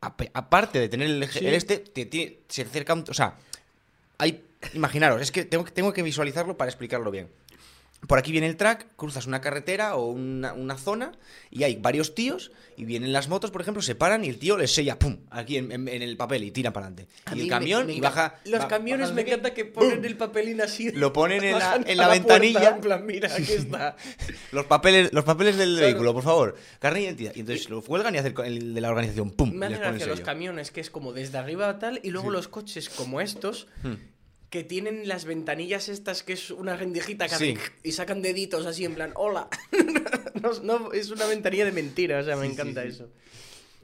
aparte 0.00 0.78
de 0.78 0.88
tener 0.88 1.08
el, 1.08 1.28
Sí. 1.28 1.46
el 1.46 1.54
este, 1.54 1.78
te, 1.78 2.06
tiene- 2.06 2.38
se 2.48 2.62
acerca 2.62 2.94
un... 2.94 3.04
O 3.08 3.14
sea, 3.14 3.36
hay... 4.18 4.44
Imaginaros, 4.74 5.22
es 5.22 5.30
que 5.30 5.44
tengo, 5.44 5.64
que 5.64 5.70
tengo 5.70 5.92
que 5.92 6.02
visualizarlo 6.02 6.56
para 6.56 6.68
explicarlo 6.68 7.10
bien. 7.12 7.28
Por 8.06 8.18
aquí 8.18 8.30
viene 8.30 8.46
el 8.46 8.56
track, 8.56 8.94
cruzas 8.94 9.26
una 9.26 9.40
carretera 9.40 9.96
o 9.96 10.06
una, 10.06 10.52
una 10.52 10.78
zona 10.78 11.12
y 11.50 11.64
hay 11.64 11.74
varios 11.76 12.14
tíos 12.14 12.52
y 12.76 12.84
vienen 12.84 13.12
las 13.12 13.28
motos, 13.28 13.50
por 13.50 13.60
ejemplo, 13.60 13.82
se 13.82 13.96
paran 13.96 14.24
y 14.24 14.28
el 14.28 14.38
tío 14.38 14.56
les 14.56 14.72
sella, 14.72 14.98
¡pum!, 15.00 15.16
aquí 15.30 15.56
en, 15.56 15.72
en- 15.72 15.88
en 15.88 16.02
el 16.02 16.16
papel 16.16 16.44
y 16.44 16.52
tiran 16.52 16.72
para 16.72 16.86
adelante. 16.86 17.12
A 17.26 17.34
Y 17.36 17.40
el 17.40 17.48
camión 17.48 17.86
me 17.88 17.94
y 17.94 18.00
baja... 18.00 18.36
Los 18.44 18.64
camiones 18.66 19.12
me 19.12 19.22
encanta 19.22 19.52
que 19.52 19.64
ponen 19.64 19.96
¡pum! 19.96 20.04
el 20.04 20.16
papelín 20.16 20.60
así. 20.60 20.92
Lo 20.92 21.12
ponen 21.12 21.42
en 21.42 21.58
la, 21.58 21.74
en 21.84 21.96
la 21.96 22.06
puerta, 22.06 22.08
ventanilla. 22.38 22.68
en 22.70 22.80
plan, 22.80 23.04
mira, 23.04 23.34
aquí 23.34 23.42
está. 23.52 23.96
Los 24.52 24.66
papeles, 24.66 25.12
los 25.12 25.24
papeles 25.24 25.56
del 25.56 25.70
Claro. 25.72 25.86
vehículo, 25.86 26.14
por 26.14 26.22
favor. 26.22 26.56
Carne 26.78 27.00
de 27.00 27.04
identidad. 27.06 27.32
Y 27.34 27.40
entonces 27.40 27.68
lo 27.68 27.82
cuelgan 27.82 28.14
y 28.14 28.18
hacen 28.18 28.32
el 28.44 28.74
de 28.74 28.80
la 28.80 28.90
organización. 28.90 29.32
¡Pum! 29.32 29.50
Me 29.52 29.66
y 29.68 29.72
hace 29.72 29.82
gracia 29.82 30.06
los 30.06 30.20
camiones, 30.20 30.70
que 30.70 30.80
es 30.80 30.90
como 30.90 31.12
desde 31.12 31.36
arriba 31.36 31.78
tal, 31.80 31.98
y 32.04 32.10
luego 32.10 32.30
los 32.30 32.46
coches 32.46 32.88
como 32.90 33.20
estos, 33.20 33.66
Hmm. 33.82 33.94
Que 34.50 34.64
tienen 34.64 35.06
las 35.08 35.24
ventanillas 35.24 35.88
estas, 35.88 36.22
que 36.22 36.32
es 36.32 36.50
una 36.50 36.76
rendijita 36.76 37.28
que 37.28 37.34
Sí. 37.36 37.54
y 37.82 37.92
sacan 37.92 38.22
deditos 38.22 38.64
así 38.66 38.84
en 38.84 38.94
plan, 38.94 39.12
hola. 39.14 39.48
no, 40.42 40.52
no, 40.62 40.92
es 40.92 41.10
una 41.10 41.26
ventanilla 41.26 41.64
de 41.64 41.72
mentira, 41.72 42.20
o 42.20 42.22
sea, 42.22 42.36
me 42.36 42.46
encanta 42.46 42.84
eso. 42.84 43.10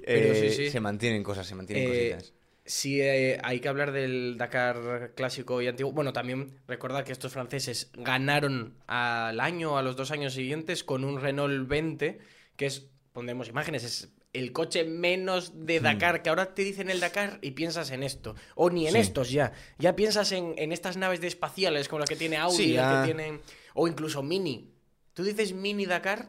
Pero 0.05 0.33
eh, 0.35 0.51
sí, 0.51 0.57
sí. 0.65 0.71
se 0.71 0.81
mantienen 0.81 1.23
cosas, 1.23 1.47
se 1.47 1.55
mantienen 1.55 1.85
Eh, 1.89 2.11
cositas. 2.13 2.33
Sí, 2.67 2.99
eh, 3.03 3.39
hay 3.43 3.61
que 3.61 3.69
hablar 3.69 3.93
del 3.93 4.37
Dakar 4.39 5.13
clásico 5.15 5.61
y 5.61 5.67
antiguo. 5.69 5.93
Bueno, 5.93 6.15
también 6.15 6.57
recordar 6.67 7.05
que 7.05 7.13
estos 7.13 7.31
franceses 7.33 7.91
ganaron 7.95 8.75
al 8.87 9.39
año, 9.41 9.77
a 9.77 9.83
los 9.83 9.97
dos 9.97 10.11
años 10.11 10.33
siguientes, 10.33 10.83
con 10.83 11.05
un 11.05 11.21
Renault 11.21 11.69
20, 11.69 12.19
que 12.57 12.67
es, 12.67 12.87
pondremos 13.13 13.49
imágenes, 13.49 13.85
es 13.85 14.09
el 14.35 14.53
coche 14.53 14.85
menos 14.85 15.53
de 15.67 15.81
Dakar, 15.81 16.23
que 16.23 16.29
ahora 16.29 16.55
te 16.55 16.63
dicen 16.63 16.91
el 16.91 17.01
Dakar 17.01 17.39
y 17.41 17.53
piensas 17.53 17.91
en 17.93 18.03
esto. 18.03 18.35
O 18.57 18.69
ni 18.69 18.87
en 18.87 18.93
Sí. 18.93 18.99
estos 18.99 19.31
ya. 19.31 19.53
Ya 19.79 19.97
piensas 19.97 20.33
en, 20.33 20.55
en 20.59 20.73
estas 20.73 20.97
naves 20.97 21.21
de 21.21 21.29
espaciales 21.29 21.89
como 21.89 22.01
las 22.01 22.09
que 22.09 22.17
tiene 22.17 22.37
Audi, 22.37 22.57
Sí, 22.57 22.73
que 22.75 23.01
tienen... 23.05 23.41
O 23.75 23.89
incluso 23.89 24.23
Mini. 24.23 24.71
Tú 25.15 25.23
dices 25.25 25.53
Mini 25.53 25.87
Dakar 25.87 26.29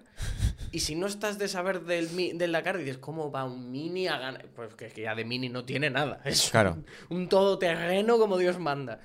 y 0.72 0.80
si 0.82 0.96
no 0.96 1.08
estás 1.08 1.38
de 1.40 1.48
saber 1.48 1.82
del, 1.82 2.38
del 2.38 2.52
Dakar, 2.52 2.78
dices, 2.78 2.98
¿cómo 3.00 3.32
va 3.32 3.44
un 3.44 3.72
Mini 3.72 4.08
a 4.08 4.18
ganar? 4.18 4.46
Pues 4.56 4.74
que, 4.76 4.88
que 4.90 5.02
ya 5.02 5.16
de 5.16 5.26
Mini 5.26 5.50
no 5.50 5.66
tiene 5.66 5.90
nada. 5.90 6.22
Es 6.26 6.50
Claro. 6.52 6.78
un, 7.10 7.18
un 7.18 7.30
todoterreno 7.30 8.18
como 8.20 8.38
Dios 8.38 8.60
manda. 8.60 9.00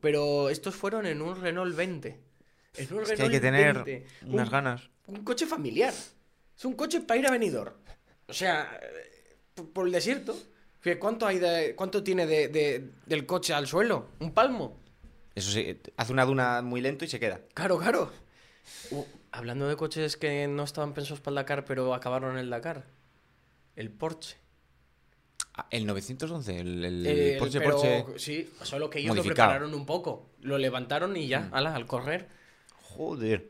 Pero 0.00 0.48
estos 0.50 0.76
fueron 0.76 1.06
en 1.06 1.22
un 1.22 1.40
Renault 1.40 1.74
20. 1.74 2.08
En 2.76 2.94
un 2.94 3.02
Es 3.02 3.08
que 3.08 3.12
hay 3.14 3.16
Renault 3.16 3.32
que 3.32 3.40
tener 3.40 3.74
20. 3.84 4.06
unas 4.26 4.46
un, 4.46 4.52
ganas. 4.52 4.90
un 5.08 5.24
coche 5.24 5.46
familiar. 5.46 5.92
Es 6.56 6.64
un 6.64 6.74
coche 6.74 7.00
para 7.00 7.18
ir 7.18 7.26
a 7.26 7.30
venidor. 7.30 7.78
O 8.28 8.32
sea, 8.32 8.78
eh, 8.82 9.62
por, 9.72 9.86
el 9.86 9.92
desierto. 9.92 10.36
¿Cuánto, 11.00 11.26
hay 11.26 11.38
de, 11.38 11.74
cuánto 11.74 12.02
tiene 12.02 12.26
de, 12.26 12.48
de- 12.48 12.90
del 13.04 13.26
coche 13.26 13.52
al 13.52 13.66
suelo? 13.66 14.08
¿Un 14.20 14.32
palmo? 14.32 14.78
Eso 15.34 15.50
sí, 15.50 15.78
hace 15.96 16.12
una 16.12 16.24
duna 16.24 16.62
muy 16.62 16.80
lento 16.80 17.04
y 17.04 17.08
se 17.08 17.20
queda. 17.20 17.40
Claro, 17.52 17.78
claro. 17.78 18.10
Uh, 18.90 19.04
hablando 19.32 19.68
de 19.68 19.76
coches 19.76 20.16
que 20.16 20.46
no 20.48 20.62
estaban 20.64 20.94
pensados 20.94 21.20
para 21.20 21.32
el 21.32 21.34
Dakar, 21.36 21.64
pero 21.64 21.92
acabaron 21.94 22.32
en 22.32 22.38
el 22.38 22.50
Dakar. 22.50 22.84
El 23.76 23.90
Porsche. 23.90 24.36
Ah, 25.54 25.66
el 25.70 25.84
911, 25.86 26.58
el, 26.60 26.84
el 26.84 27.06
Eh, 27.06 27.32
el- 27.34 27.38
Porsche 27.38 27.58
pero, 27.58 27.72
Porsche. 27.80 28.18
Sí, 28.18 28.50
solo 28.62 28.88
que 28.88 29.00
ellos 29.00 29.14
lo 29.16 29.22
prepararon 29.22 29.74
un 29.74 29.84
poco. 29.84 30.30
Lo 30.40 30.56
levantaron 30.56 31.16
y 31.16 31.28
ya, 31.28 31.48
ala, 31.52 31.74
al 31.74 31.86
correr. 31.86 32.28
Joder. 32.82 33.48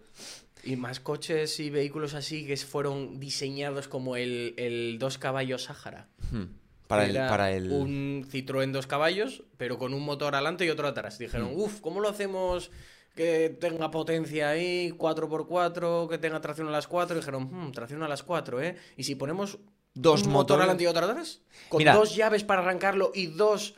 Y 0.69 0.77
más 0.77 1.01
coches 1.01 1.61
y 1.61 1.71
vehículos 1.71 2.15
así 2.15 2.47
que 2.47 2.57
fueron 2.57 3.19
diseñados 3.21 3.89
como 3.89 4.17
el, 4.17 4.55
el 4.59 4.99
dos 4.99 5.17
caballos 5.17 5.65
Sahara. 5.65 6.09
Hmm. 6.31 6.45
Para 6.87 7.05
el, 7.07 7.15
para 7.15 7.53
el... 7.53 7.71
Un 7.71 8.27
Citroën 8.31 8.71
dos 8.71 8.87
caballos, 8.87 9.45
pero 9.57 9.79
con 9.79 9.95
un 9.95 10.03
motor 10.03 10.35
adelante 10.35 10.65
y 10.65 10.71
otro 10.71 10.87
atrás. 10.89 11.17
Hmm. 11.17 11.23
Dijeron, 11.23 11.51
uff, 11.55 11.81
¿cómo 11.81 12.01
lo 12.01 12.09
hacemos 12.09 12.71
que 13.15 13.51
tenga 13.51 13.91
potencia 13.91 14.51
ahí, 14.51 14.93
4x4, 14.97 16.09
que 16.09 16.19
tenga 16.19 16.41
tracción 16.41 16.69
a 16.69 16.71
las 16.71 16.87
4? 16.87 17.17
Dijeron, 17.17 17.49
"Hmm, 17.51 17.73
tracción 17.73 18.03
a 18.03 18.09
las 18.09 18.23
4, 18.23 18.63
¿eh? 18.63 18.77
Y 18.97 19.05
si 19.05 19.15
ponemos 19.15 19.59
Dos 19.95 20.23
un 20.25 20.33
motor 20.33 20.61
adelante 20.61 20.85
y 20.85 20.87
otro 20.87 21.07
atrás, 21.07 21.41
con 21.69 21.79
Mira. 21.79 21.95
dos 21.95 22.15
llaves 22.15 22.45
para 22.45 22.61
arrancarlo 22.61 23.11
y 23.15 23.27
dos 23.27 23.75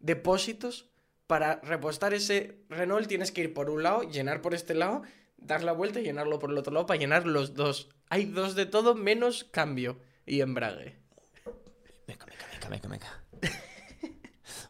depósitos, 0.00 0.88
para 1.28 1.60
repostar 1.62 2.12
ese 2.12 2.56
Renault 2.68 3.06
tienes 3.06 3.30
que 3.30 3.42
ir 3.42 3.54
por 3.54 3.70
un 3.70 3.84
lado, 3.84 4.02
llenar 4.02 4.42
por 4.42 4.54
este 4.54 4.74
lado, 4.74 5.02
dar 5.40 5.62
la 5.62 5.72
vuelta 5.72 6.00
y 6.00 6.04
llenarlo 6.04 6.38
por 6.38 6.50
el 6.50 6.58
otro 6.58 6.72
lado 6.72 6.86
para 6.86 6.98
llenar 6.98 7.26
los 7.26 7.54
dos. 7.54 7.88
Hay 8.08 8.26
dos 8.26 8.54
de 8.54 8.66
todo 8.66 8.94
menos 8.94 9.44
cambio 9.44 9.98
y 10.26 10.40
embrague. 10.40 10.96
Meca, 12.06 12.26
meca, 12.26 12.46
meca, 12.52 12.68
meca, 12.68 12.88
meca. 12.88 13.24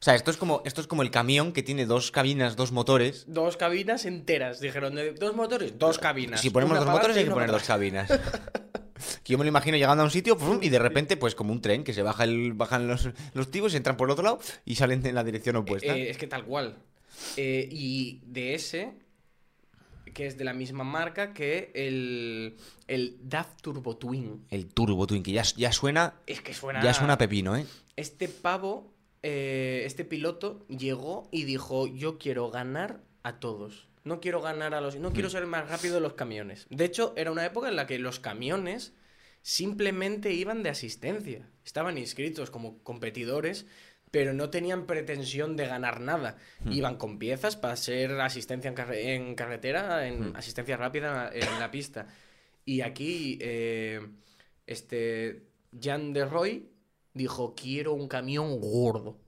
O 0.00 0.02
sea, 0.02 0.14
esto 0.14 0.30
es, 0.30 0.38
como, 0.38 0.62
esto 0.64 0.80
es 0.80 0.86
como 0.86 1.02
el 1.02 1.10
camión 1.10 1.52
que 1.52 1.62
tiene 1.62 1.84
dos 1.84 2.10
cabinas, 2.10 2.56
dos 2.56 2.72
motores. 2.72 3.26
Dos 3.28 3.58
cabinas 3.58 4.06
enteras. 4.06 4.58
Dijeron, 4.58 4.94
¿de 4.94 5.12
dos 5.12 5.36
motores? 5.36 5.78
Dos 5.78 5.98
cabinas. 5.98 6.40
Si 6.40 6.48
ponemos 6.48 6.78
Una 6.78 6.86
dos 6.86 6.94
motores 6.94 7.18
hay 7.18 7.24
que 7.24 7.30
poner 7.30 7.50
dos 7.50 7.64
cabinas. 7.64 8.08
que 9.22 9.32
yo 9.32 9.36
me 9.36 9.44
lo 9.44 9.48
imagino 9.48 9.76
llegando 9.76 10.02
a 10.02 10.04
un 10.06 10.10
sitio 10.10 10.38
y 10.62 10.68
de 10.70 10.78
repente, 10.78 11.18
pues 11.18 11.34
como 11.34 11.52
un 11.52 11.60
tren, 11.60 11.84
que 11.84 11.92
se 11.92 12.02
baja 12.02 12.24
el, 12.24 12.54
bajan 12.54 12.88
los, 12.88 13.10
los 13.34 13.50
tibos, 13.50 13.74
entran 13.74 13.98
por 13.98 14.08
el 14.08 14.12
otro 14.12 14.24
lado 14.24 14.40
y 14.64 14.76
salen 14.76 15.04
en 15.04 15.14
la 15.14 15.22
dirección 15.22 15.56
opuesta. 15.56 15.94
Eh, 15.94 16.08
es 16.08 16.16
que 16.16 16.26
tal 16.26 16.44
cual. 16.44 16.78
Eh, 17.36 17.68
y 17.70 18.20
de 18.24 18.54
ese, 18.54 18.94
que 20.12 20.26
es 20.26 20.38
de 20.38 20.44
la 20.44 20.52
misma 20.52 20.84
marca 20.84 21.32
que 21.32 21.70
el, 21.74 22.56
el 22.86 23.16
DAF 23.22 23.56
Turbo 23.62 23.96
Twin. 23.96 24.44
El 24.50 24.66
Turbo 24.66 25.06
Twin, 25.06 25.22
que 25.22 25.32
ya, 25.32 25.42
ya 25.42 25.72
suena. 25.72 26.14
Es 26.26 26.40
que 26.40 26.54
suena... 26.54 26.82
Ya 26.82 26.94
suena 26.94 27.18
pepino, 27.18 27.56
¿eh? 27.56 27.66
Este 27.96 28.28
pavo, 28.28 28.92
eh, 29.22 29.82
este 29.86 30.04
piloto, 30.04 30.66
llegó 30.68 31.28
y 31.30 31.44
dijo, 31.44 31.86
yo 31.86 32.18
quiero 32.18 32.50
ganar 32.50 33.00
a 33.22 33.40
todos. 33.40 33.88
No 34.04 34.20
quiero 34.20 34.40
ganar 34.40 34.74
a 34.74 34.80
los... 34.80 34.96
No 34.96 35.12
quiero 35.12 35.30
ser 35.30 35.42
el 35.42 35.48
más 35.48 35.68
rápido 35.68 35.94
de 35.94 36.00
los 36.00 36.14
camiones. 36.14 36.66
De 36.70 36.84
hecho, 36.84 37.12
era 37.16 37.30
una 37.30 37.44
época 37.44 37.68
en 37.68 37.76
la 37.76 37.86
que 37.86 37.98
los 37.98 38.18
camiones 38.18 38.94
simplemente 39.42 40.32
iban 40.32 40.62
de 40.62 40.70
asistencia. 40.70 41.48
Estaban 41.64 41.98
inscritos 41.98 42.50
como 42.50 42.82
competidores, 42.82 43.66
pero 44.10 44.32
no 44.32 44.50
tenían 44.50 44.86
pretensión 44.86 45.56
de 45.56 45.66
ganar 45.66 46.00
nada. 46.00 46.36
Iban 46.68 46.96
con 46.96 47.18
piezas 47.18 47.56
para 47.56 47.76
ser 47.76 48.20
asistencia 48.20 48.68
en, 48.68 48.74
carre- 48.74 49.14
en 49.14 49.34
carretera, 49.34 50.06
en 50.08 50.34
asistencia 50.36 50.76
rápida 50.76 51.30
en 51.32 51.60
la 51.60 51.70
pista. 51.70 52.06
Y 52.64 52.80
aquí, 52.80 53.38
eh, 53.40 54.00
este, 54.66 55.44
Jan 55.80 56.12
de 56.12 56.24
Roy 56.24 56.70
dijo, 57.14 57.54
quiero 57.54 57.92
un 57.94 58.08
camión 58.08 58.60
gordo. 58.60 59.18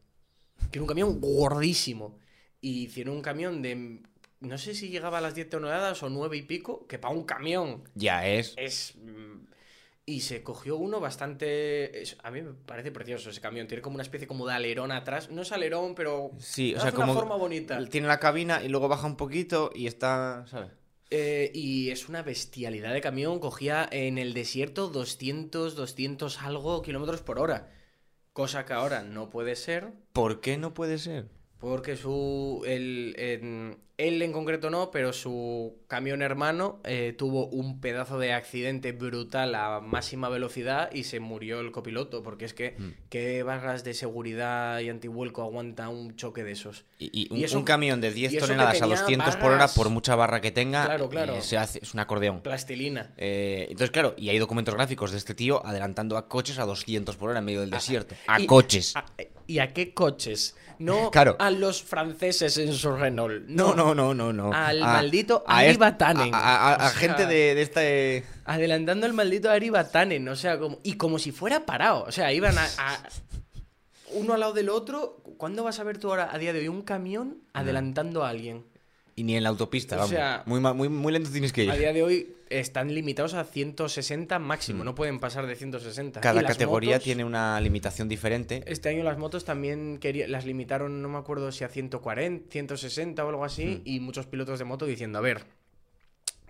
Quiero 0.70 0.84
un 0.84 0.88
camión 0.88 1.20
gordísimo. 1.20 2.18
Y 2.60 2.84
hicieron 2.84 3.16
un 3.16 3.22
camión 3.22 3.62
de, 3.62 4.00
no 4.40 4.58
sé 4.58 4.74
si 4.74 4.88
llegaba 4.88 5.18
a 5.18 5.20
las 5.20 5.34
10 5.34 5.50
toneladas 5.50 6.02
o 6.02 6.08
9 6.10 6.36
y 6.36 6.42
pico, 6.42 6.86
que 6.86 6.98
para 6.98 7.14
un 7.14 7.24
camión 7.24 7.82
Ya 7.94 8.26
es. 8.28 8.54
es... 8.56 8.94
Y 10.04 10.20
se 10.22 10.42
cogió 10.42 10.76
uno 10.76 10.98
bastante... 10.98 12.02
es- 12.02 12.16
a 12.24 12.30
mí 12.32 12.42
me 12.42 12.52
parece 12.54 12.90
precioso 12.90 13.30
ese 13.30 13.40
camión. 13.40 13.68
Tiene 13.68 13.82
como 13.82 13.94
una 13.94 14.02
especie 14.02 14.26
como 14.26 14.46
de 14.46 14.54
alerón 14.54 14.90
atrás. 14.90 15.30
No 15.30 15.42
es 15.42 15.52
alerón, 15.52 15.94
pero... 15.94 16.32
Sí, 16.38 16.74
o 16.74 16.80
sea, 16.80 16.90
como. 16.92 17.12
una 17.12 17.20
forma 17.20 17.36
bonita. 17.36 17.82
Tiene 17.88 18.08
la 18.08 18.18
cabina 18.18 18.62
y 18.64 18.68
luego 18.68 18.88
baja 18.88 19.06
un 19.06 19.16
poquito 19.16 19.70
y 19.74 19.86
está. 19.86 20.44
¿Sabes? 20.48 20.70
Eh, 21.10 21.52
y 21.54 21.90
es 21.90 22.08
una 22.08 22.22
bestialidad 22.22 22.92
de 22.92 23.00
camión. 23.00 23.38
Cogía 23.38 23.88
en 23.92 24.18
el 24.18 24.34
desierto 24.34 24.88
200, 24.88 25.76
200 25.76 26.40
algo 26.42 26.82
kilómetros 26.82 27.20
por 27.22 27.38
hora. 27.38 27.70
Cosa 28.32 28.64
que 28.64 28.72
ahora 28.72 29.02
no 29.02 29.30
puede 29.30 29.54
ser. 29.54 29.92
¿Por 30.12 30.40
qué 30.40 30.56
no 30.58 30.74
puede 30.74 30.98
ser? 30.98 31.28
Porque 31.62 31.96
su. 31.96 32.62
el- 32.66 33.14
en- 33.16 33.78
él 33.98 34.20
en 34.22 34.32
concreto 34.32 34.68
no, 34.68 34.90
pero 34.90 35.12
su 35.12 35.76
camión 35.86 36.22
hermano 36.22 36.80
eh, 36.82 37.14
tuvo 37.16 37.46
un 37.46 37.80
pedazo 37.80 38.18
de 38.18 38.32
accidente 38.32 38.90
brutal 38.90 39.54
a 39.54 39.78
máxima 39.80 40.28
velocidad 40.28 40.90
y 40.92 41.04
se 41.04 41.20
murió 41.20 41.60
el 41.60 41.70
copiloto. 41.70 42.24
Porque 42.24 42.44
es 42.46 42.52
que, 42.52 42.74
Mm. 42.76 42.88
¿qué 43.10 43.44
barras 43.44 43.84
de 43.84 43.94
seguridad 43.94 44.80
y 44.80 44.88
antivuelco 44.88 45.42
aguanta 45.42 45.88
un 45.88 46.16
choque 46.16 46.42
de 46.42 46.50
esos? 46.50 46.84
Y, 46.98 47.10
y 47.12 47.32
un, 47.32 47.38
Y 47.38 47.44
eso- 47.44 47.58
un 47.58 47.64
camión 47.64 48.00
de 48.00 48.10
10 48.12 48.32
y 48.32 48.36
eso 48.38 48.46
que 48.46 48.52
toneladas 48.54 48.78
a 48.78 48.80
tenía 48.80 48.96
200 48.96 49.36
por 49.36 49.52
hora, 49.52 49.68
por 49.68 49.88
mucha 49.90 50.16
barra 50.16 50.40
que 50.40 50.50
tenga, 50.50 50.84
Claro, 50.86 51.08
claro. 51.08 51.36
eh, 51.36 51.42
se 51.42 51.56
hace, 51.58 51.78
es 51.80 51.94
un 51.94 52.00
acordeón. 52.00 52.40
Plastilina. 52.42 53.14
Eh, 53.18 53.66
entonces, 53.70 53.92
claro, 53.92 54.14
y 54.18 54.30
hay 54.30 54.38
documentos 54.40 54.74
gráficos 54.74 55.12
de 55.12 55.18
este 55.18 55.36
tío 55.36 55.64
adelantando 55.64 56.16
a 56.16 56.26
coches 56.28 56.58
a 56.58 56.64
200 56.64 57.14
por 57.16 57.30
hora 57.30 57.38
en 57.38 57.44
medio 57.44 57.60
del 57.60 57.70
desierto. 57.70 58.16
A 58.26 58.34
Ah, 58.34 58.40
Y- 58.40 58.46
coches. 58.46 58.96
a- 58.96 59.04
¿Y 59.52 59.58
a 59.58 59.74
qué 59.74 59.92
coches? 59.92 60.56
No 60.78 61.10
Claro. 61.10 61.36
a 61.38 61.50
los 61.50 61.82
franceses 61.82 62.56
en 62.56 62.72
su 62.72 62.90
Renault. 62.96 63.44
No, 63.48 63.74
no, 63.74 63.94
no, 63.94 64.14
no, 64.14 64.32
no. 64.32 64.50
Al 64.52 64.82
A- 64.82 64.86
maldito 64.94 65.44
a 65.46 65.58
Ari 65.58 65.76
Vatanen. 65.76 66.34
A, 66.34 66.38
a- 66.38 66.56
a- 66.56 66.72
a 66.72 66.76
O 66.76 66.90
sea, 66.90 66.98
gente 66.98 67.26
de, 67.26 67.54
de 67.54 67.62
este. 67.62 68.24
Adelantando 68.46 69.04
al 69.04 69.12
maldito 69.12 69.50
Ari 69.50 69.68
Vatanen, 69.68 70.26
o 70.28 70.36
sea, 70.36 70.58
como, 70.58 70.78
y 70.82 70.94
como 70.94 71.18
si 71.18 71.32
fuera 71.32 71.66
parado. 71.66 72.04
O 72.04 72.12
sea, 72.12 72.32
iban 72.32 72.56
a, 72.56 72.64
a- 72.78 73.02
uno 74.14 74.32
al 74.32 74.40
lado 74.40 74.54
del 74.54 74.70
otro. 74.70 75.22
¿Cuándo 75.36 75.64
vas 75.64 75.78
a 75.80 75.84
ver 75.84 75.98
tú 75.98 76.08
ahora, 76.08 76.30
a 76.32 76.38
día 76.38 76.52
de 76.54 76.60
hoy, 76.60 76.68
un 76.68 76.80
camión 76.82 77.42
adelantando 77.52 78.24
a 78.24 78.30
alguien? 78.30 78.64
Y 79.14 79.24
ni 79.24 79.36
en 79.36 79.42
la 79.42 79.50
autopista, 79.50 79.96
O 79.96 79.98
vamos. 79.98 80.10
sea- 80.10 80.42
muy, 80.46 80.58
muy, 80.60 80.88
muy 80.88 81.12
lento 81.12 81.30
tienes 81.30 81.52
que 81.52 81.64
ir. 81.64 81.70
A 81.70 81.76
día 81.76 81.92
de 81.92 82.02
hoy 82.02 82.34
están 82.48 82.94
limitados 82.94 83.34
a 83.34 83.44
160 83.44 84.38
máximo, 84.38 84.84
no 84.84 84.94
pueden 84.94 85.20
pasar 85.20 85.46
de 85.46 85.54
160. 85.54 86.18
Y 86.18 86.20
Mm. 86.20 86.22
Cada 86.22 86.42
categoría 86.44 86.92
motos- 86.96 87.04
tiene 87.04 87.24
una 87.24 87.60
limitación 87.60 88.08
diferente. 88.08 88.62
Este 88.66 88.88
año 88.88 89.02
las 89.04 89.18
motos 89.18 89.44
también 89.44 89.98
quería- 89.98 90.28
las 90.28 90.46
limitaron, 90.46 91.02
no 91.02 91.08
me 91.10 91.18
acuerdo 91.18 91.52
si 91.52 91.62
a 91.62 91.68
140, 91.68 92.50
160 92.50 93.24
o 93.24 93.28
algo 93.28 93.44
así, 93.44 93.82
y 93.84 94.00
muchos 94.00 94.26
pilotos 94.26 94.58
de 94.58 94.64
moto 94.64 94.86
diciendo, 94.86 95.18
a 95.18 95.22
ver, 95.22 95.44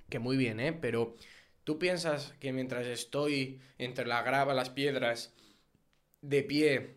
que 0.08 0.20
muy 0.20 0.36
bien, 0.36 0.60
¿eh? 0.60 0.72
Pero 0.72 1.16
tú 1.64 1.78
piensas 1.80 2.34
que 2.38 2.52
mientras 2.52 2.86
estoy 2.86 3.60
entre 3.78 4.06
la 4.06 4.22
grava, 4.22 4.54
las 4.54 4.70
piedras, 4.70 5.32
de 6.20 6.42
pie, 6.44 6.96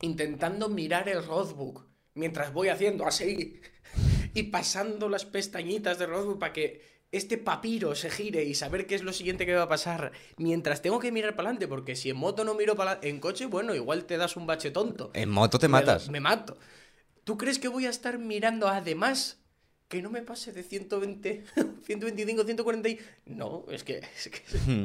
intentando 0.00 0.68
mirar 0.68 1.08
el 1.08 1.24
roadbook, 1.24 1.86
mientras 2.14 2.52
voy 2.52 2.68
haciendo 2.68 3.06
así, 3.06 3.60
y 4.34 4.44
pasando 4.44 5.08
las 5.08 5.24
pestañitas 5.24 5.98
del 5.98 6.10
roadbook 6.10 6.38
para 6.38 6.52
que 6.52 6.92
este 7.12 7.36
papiro 7.36 7.94
se 7.94 8.08
gire 8.10 8.42
y 8.44 8.54
saber 8.54 8.86
qué 8.86 8.94
es 8.94 9.02
lo 9.02 9.12
siguiente 9.12 9.44
que 9.44 9.54
va 9.54 9.64
a 9.64 9.68
pasar, 9.68 10.12
mientras 10.38 10.80
tengo 10.80 10.98
que 10.98 11.12
mirar 11.12 11.36
para 11.36 11.50
adelante, 11.50 11.68
porque 11.68 11.94
si 11.94 12.08
en 12.08 12.16
moto 12.16 12.42
no 12.44 12.54
miro 12.54 12.74
para 12.74 12.98
en 13.02 13.20
coche, 13.20 13.44
bueno, 13.46 13.74
igual 13.74 14.06
te 14.06 14.16
das 14.16 14.36
un 14.36 14.46
bache 14.46 14.70
tonto. 14.70 15.10
En 15.14 15.28
moto 15.28 15.58
te 15.58 15.68
Me 15.68 15.72
matas. 15.72 16.06
da- 16.06 16.12
Me, 16.12 16.20
mato. 16.20 16.56
¿Tú 17.24 17.36
crees 17.36 17.58
que 17.58 17.68
voy 17.68 17.84
a 17.86 17.90
estar 17.90 18.18
mirando 18.18 18.66
además 18.68 19.38
que 19.88 20.00
no 20.00 20.08
me 20.08 20.22
pase 20.22 20.52
de 20.52 20.62
120, 20.62 21.44
125, 21.84 22.44
140? 22.44 22.88
y- 22.88 22.98
No, 23.26 23.66
es 23.70 23.84
que, 23.84 23.98
es 24.16 24.28
que, 24.30 24.40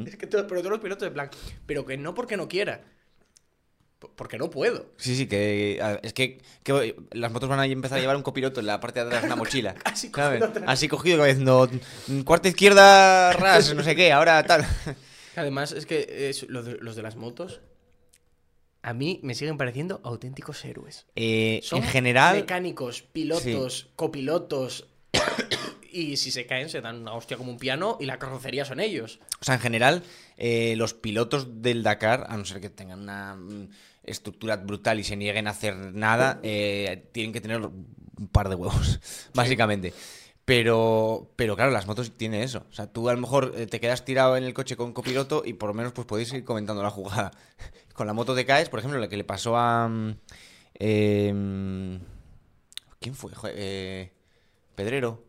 es 0.05 0.17
que 0.17 0.27
pero 0.27 0.45
todos 0.45 0.69
los 0.71 0.79
pilotos 0.81 1.07
de 1.07 1.11
plan, 1.11 1.29
pero 1.65 1.85
que 1.85 1.95
no 1.97 2.13
porque 2.13 2.35
no 2.35 2.49
quiera. 2.49 2.83
Porque 4.15 4.37
no 4.37 4.49
puedo. 4.49 4.85
Sí, 4.97 5.15
sí, 5.15 5.25
que 5.27 5.81
es 6.03 6.13
que, 6.13 6.39
que 6.63 6.95
las 7.13 7.31
motos 7.31 7.49
van 7.49 7.59
a 7.59 7.65
empezar 7.65 7.97
a 7.97 8.01
llevar 8.01 8.15
un 8.15 8.21
copiloto 8.21 8.59
en 8.59 8.67
la 8.67 8.79
parte 8.79 8.99
de 8.99 9.07
atrás 9.07 9.21
de 9.23 9.27
una 9.27 9.35
mochila. 9.35 9.73
Así 9.85 10.11
cogido. 10.11 10.51
Así 10.67 10.87
cogido, 10.87 11.23
diciendo, 11.25 11.67
"Mm, 12.07 12.21
cuarta 12.21 12.47
izquierda, 12.47 13.33
ras, 13.33 13.73
no 13.73 13.81
sé 13.83 13.95
qué, 13.95 14.11
ahora 14.11 14.43
tal. 14.43 14.65
Además, 15.35 15.71
es 15.71 15.85
que 15.87 16.29
es- 16.29 16.47
lo 16.49 16.61
de- 16.63 16.77
los 16.79 16.95
de 16.95 17.01
las 17.01 17.15
motos 17.15 17.61
a 18.83 18.93
mí 18.93 19.19
me 19.23 19.33
siguen 19.35 19.57
pareciendo 19.57 19.99
auténticos 20.03 20.63
héroes. 20.63 21.07
Eh, 21.15 21.59
Son 21.63 21.79
en 21.83 21.89
general, 21.89 22.35
mecánicos, 22.37 23.01
pilotos, 23.01 23.89
copilotos. 23.95 24.87
Y 25.97 26.17
si 26.17 26.31
se 26.31 26.45
caen, 26.45 26.69
se 26.69 26.81
dan 26.81 27.01
una 27.01 27.13
hostia 27.13 27.37
como 27.37 27.51
un 27.51 27.57
piano 27.57 27.97
y 27.99 28.05
la 28.05 28.19
carrocería 28.19 28.65
son 28.65 28.79
ellos. 28.79 29.19
o 29.41 29.43
sea, 29.43 29.55
en 29.55 29.61
general, 29.61 30.03
eh, 30.37 30.75
los 30.77 30.93
pilotos 30.93 31.61
del 31.61 31.83
Dakar, 31.83 32.27
a 32.29 32.37
no 32.37 32.45
ser 32.45 32.61
que 32.61 32.69
tengan 32.69 33.01
una 33.01 33.35
mm, 33.35 33.69
estructura 34.03 34.57
brutal 34.57 34.99
y 34.99 35.03
se 35.03 35.15
nieguen 35.15 35.47
a 35.47 35.51
hacer 35.51 35.75
nada, 35.75 36.39
eh, 36.43 37.09
tienen 37.11 37.33
que 37.33 37.41
tener 37.41 37.61
un 37.61 38.27
par 38.31 38.49
de 38.49 38.55
huevos, 38.55 38.99
básicamente. 39.33 39.93
Pero, 40.45 41.33
pero 41.35 41.57
claro, 41.57 41.71
las 41.71 41.87
motos 41.87 42.11
tienen 42.11 42.41
eso. 42.41 42.65
O 42.69 42.73
sea, 42.73 42.87
tú 42.87 43.09
a 43.09 43.13
lo 43.13 43.19
mejor 43.19 43.53
eh, 43.57 43.67
te 43.67 43.81
quedas 43.81 44.05
tirado 44.05 44.37
en 44.37 44.45
el 44.45 44.53
coche 44.53 44.77
con 44.77 44.93
copiloto 44.93 45.43
y 45.45 45.53
por 45.53 45.67
lo 45.67 45.73
menos 45.73 45.91
pues 45.91 46.07
podéis 46.07 46.31
ir 46.31 46.45
comentando 46.45 46.81
la 46.81 46.89
jugada. 46.89 47.31
Con 47.93 48.07
la 48.07 48.13
moto 48.13 48.35
te 48.35 48.45
caes, 48.45 48.69
por 48.69 48.79
ejemplo, 48.79 48.99
la 48.99 49.09
que 49.09 49.17
le 49.17 49.23
pasó 49.23 49.57
a... 49.57 49.89
em, 50.75 51.99
¿Quién 52.99 53.15
fue? 53.15 53.31
Eh, 53.55 54.11
Pedrero. 54.75 55.26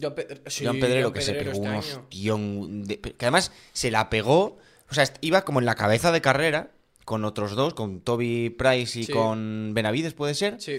Joan, 0.00 0.14
Pe- 0.14 0.42
sí, 0.46 0.64
Joan 0.64 0.80
Pedrero, 0.80 1.12
que 1.12 1.20
se 1.20 1.34
pegó 1.34 1.50
este 1.52 1.98
de- 2.10 3.00
que 3.00 3.24
además 3.26 3.52
se 3.72 3.90
la 3.90 4.10
pegó. 4.10 4.58
O 4.90 4.94
sea, 4.94 5.04
iba 5.20 5.42
como 5.44 5.58
en 5.60 5.66
la 5.66 5.74
cabeza 5.74 6.12
de 6.12 6.20
carrera 6.20 6.70
con 7.04 7.24
otros 7.24 7.54
dos, 7.56 7.74
con 7.74 8.00
Toby 8.00 8.50
Price 8.50 9.00
y 9.00 9.04
Sí. 9.04 9.12
con 9.12 9.72
Benavides, 9.74 10.14
puede 10.14 10.34
ser. 10.34 10.60
Sí. 10.60 10.78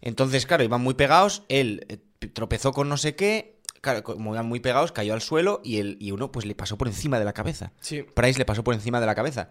Entonces, 0.00 0.46
claro, 0.46 0.62
iban 0.64 0.80
muy 0.80 0.94
pegados. 0.94 1.42
Él 1.48 1.86
eh, 1.88 1.98
tropezó 2.32 2.72
con 2.72 2.88
no 2.88 2.96
sé 2.96 3.14
qué. 3.14 3.56
Claro, 3.80 4.02
como 4.02 4.34
iban 4.34 4.46
muy 4.46 4.60
pegados, 4.60 4.90
cayó 4.92 5.14
al 5.14 5.22
suelo 5.22 5.60
y, 5.64 5.78
el, 5.78 5.96
y 6.00 6.10
uno 6.10 6.32
pues 6.32 6.46
le 6.46 6.54
pasó 6.54 6.76
por 6.76 6.88
encima 6.88 7.18
de 7.18 7.24
la 7.24 7.32
cabeza. 7.32 7.72
Sí. 7.80 8.02
Price 8.02 8.38
le 8.38 8.44
pasó 8.44 8.64
por 8.64 8.74
encima 8.74 8.98
de 9.00 9.06
la 9.06 9.14
cabeza. 9.14 9.50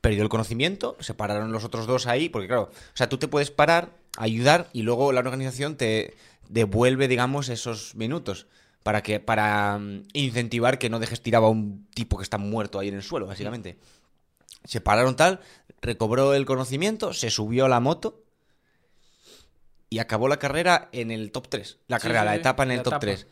Perdió 0.00 0.22
el 0.22 0.28
conocimiento, 0.28 0.96
se 1.00 1.14
pararon 1.14 1.50
los 1.50 1.64
otros 1.64 1.86
dos 1.86 2.06
ahí, 2.06 2.28
porque 2.28 2.46
claro, 2.46 2.64
o 2.72 2.96
sea, 2.96 3.08
tú 3.08 3.16
te 3.18 3.26
puedes 3.26 3.50
parar, 3.50 3.96
ayudar 4.18 4.68
y 4.72 4.82
luego 4.82 5.12
la 5.12 5.20
organización 5.20 5.76
te 5.76 6.14
devuelve, 6.48 7.08
digamos, 7.08 7.48
esos 7.48 7.94
minutos 7.94 8.46
para 8.82 9.02
que 9.02 9.18
para 9.20 9.78
mm, 9.78 10.02
incentivar 10.12 10.78
que 10.78 10.90
no 10.90 10.98
dejes 11.00 11.22
tirado 11.22 11.46
a 11.46 11.50
un 11.50 11.86
tipo 11.94 12.16
que 12.18 12.22
está 12.22 12.38
muerto 12.38 12.78
ahí 12.78 12.88
en 12.88 12.94
el 12.96 13.02
suelo, 13.02 13.26
básicamente. 13.26 13.78
Se 14.64 14.80
pararon 14.80 15.16
tal, 15.16 15.40
recobró 15.82 16.34
el 16.34 16.46
conocimiento, 16.46 17.12
se 17.12 17.30
subió 17.30 17.66
a 17.66 17.68
la 17.68 17.80
moto 17.80 18.22
y 19.90 19.98
acabó 19.98 20.28
la 20.28 20.38
carrera 20.38 20.88
en 20.92 21.10
el 21.10 21.30
top 21.32 21.48
3. 21.48 21.78
La 21.88 21.98
carrera, 21.98 22.20
sí, 22.22 22.26
la 22.26 22.34
etapa 22.36 22.62
en 22.64 22.70
el 22.72 22.78
top 22.78 22.94
etapa. 22.94 23.00
3. 23.00 23.26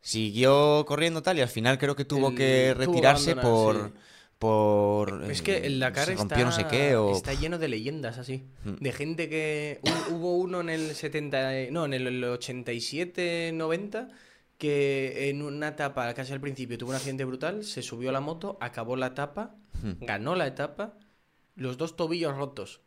Siguió 0.00 0.84
corriendo 0.86 1.22
tal 1.22 1.38
y 1.38 1.40
al 1.40 1.48
final 1.48 1.78
creo 1.78 1.96
que 1.96 2.04
tuvo 2.04 2.28
El- 2.28 2.36
que 2.36 2.74
retirarse 2.76 3.34
por... 3.36 3.88
sí. 3.88 4.00
Por 4.38 5.24
Es 5.30 5.40
que 5.42 5.56
eh, 5.56 5.66
el 5.66 5.80
Dakar 5.80 6.04
se 6.06 6.12
está, 6.12 6.22
rompió 6.24 6.44
no 6.44 6.52
sé 6.52 6.66
qué 6.66 6.94
o 6.96 7.12
está 7.16 7.32
lleno 7.34 7.58
de 7.58 7.68
leyendas 7.68 8.18
así. 8.18 8.44
Hmm. 8.64 8.74
De 8.80 8.92
gente 8.92 9.28
que. 9.30 9.80
hu- 9.82 10.12
hubo 10.14 10.36
uno 10.36 10.60
en 10.60 10.68
el 10.70 10.94
70. 10.94 11.70
No, 11.70 11.86
en 11.86 11.94
el 11.94 12.22
87-90 12.22 14.10
que 14.58 15.28
en 15.28 15.42
una 15.42 15.68
etapa, 15.68 16.12
casi 16.14 16.32
al 16.32 16.40
principio, 16.40 16.78
tuvo 16.78 16.90
un 16.90 16.96
accidente 16.96 17.24
brutal, 17.26 17.62
se 17.64 17.82
subió 17.82 18.08
a 18.08 18.12
la 18.12 18.20
moto, 18.20 18.56
acabó 18.60 18.96
la 18.96 19.08
etapa, 19.08 19.54
Hmm. 19.82 19.92
ganó 20.00 20.34
la 20.34 20.46
etapa, 20.46 20.94
los 21.56 21.76
dos 21.76 21.96
tobillos 21.96 22.34
rotos. 22.36 22.80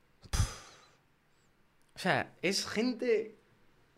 O 1.95 1.99
sea, 1.99 2.33
es 2.41 2.65
gente 2.65 3.35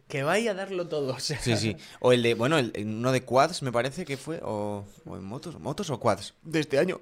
que 0.07 0.23
vaya 0.23 0.51
a 0.51 0.53
darlo 0.55 0.87
todo. 0.89 1.13
o 1.13 1.19
sea. 1.19 1.39
Sí, 1.39 1.55
sí. 1.55 1.77
O 1.99 2.11
el 2.11 2.23
de, 2.23 2.33
bueno, 2.33 2.57
el, 2.57 2.71
el- 2.75 2.87
uno 2.87 3.11
de 3.11 3.23
quads 3.23 3.61
me 3.61 3.71
parece 3.71 4.03
que 4.05 4.17
fue, 4.17 4.39
o, 4.43 4.85
o 5.05 5.15
en 5.15 5.23
motos, 5.23 5.59
motos 5.59 5.89
o 5.89 5.99
quads, 5.99 6.33
de 6.43 6.59
este 6.59 6.79
año, 6.79 6.99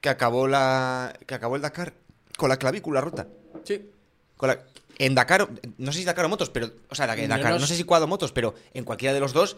que 0.00 0.08
acabó 0.08 0.48
la, 0.48 1.14
que 1.26 1.34
acabó 1.34 1.56
el 1.56 1.62
Dakar 1.62 1.92
con 2.36 2.48
la 2.48 2.56
clavícula 2.56 3.00
rota. 3.00 3.28
Sí. 3.64 3.90
Con 4.36 4.48
la, 4.48 4.60
en 4.98 5.14
Dakar, 5.14 5.48
en 5.78 5.92
si 5.92 6.04
Dakar 6.04 6.24
o 6.24 6.28
motos, 6.28 6.50
pero, 6.50 6.70
o 6.88 6.94
sea, 6.94 7.12
en 7.14 7.28
No 7.28 7.28
Dakar, 7.30 7.58
no, 7.58 7.66
sé 7.66 7.76
si 7.76 7.84
quad 7.84 8.02
o 8.02 8.06
motos, 8.06 8.32
pero 8.32 8.54
en 8.74 8.84
cualquiera 8.84 9.14
de 9.14 9.20
los 9.20 9.32
dos 9.32 9.56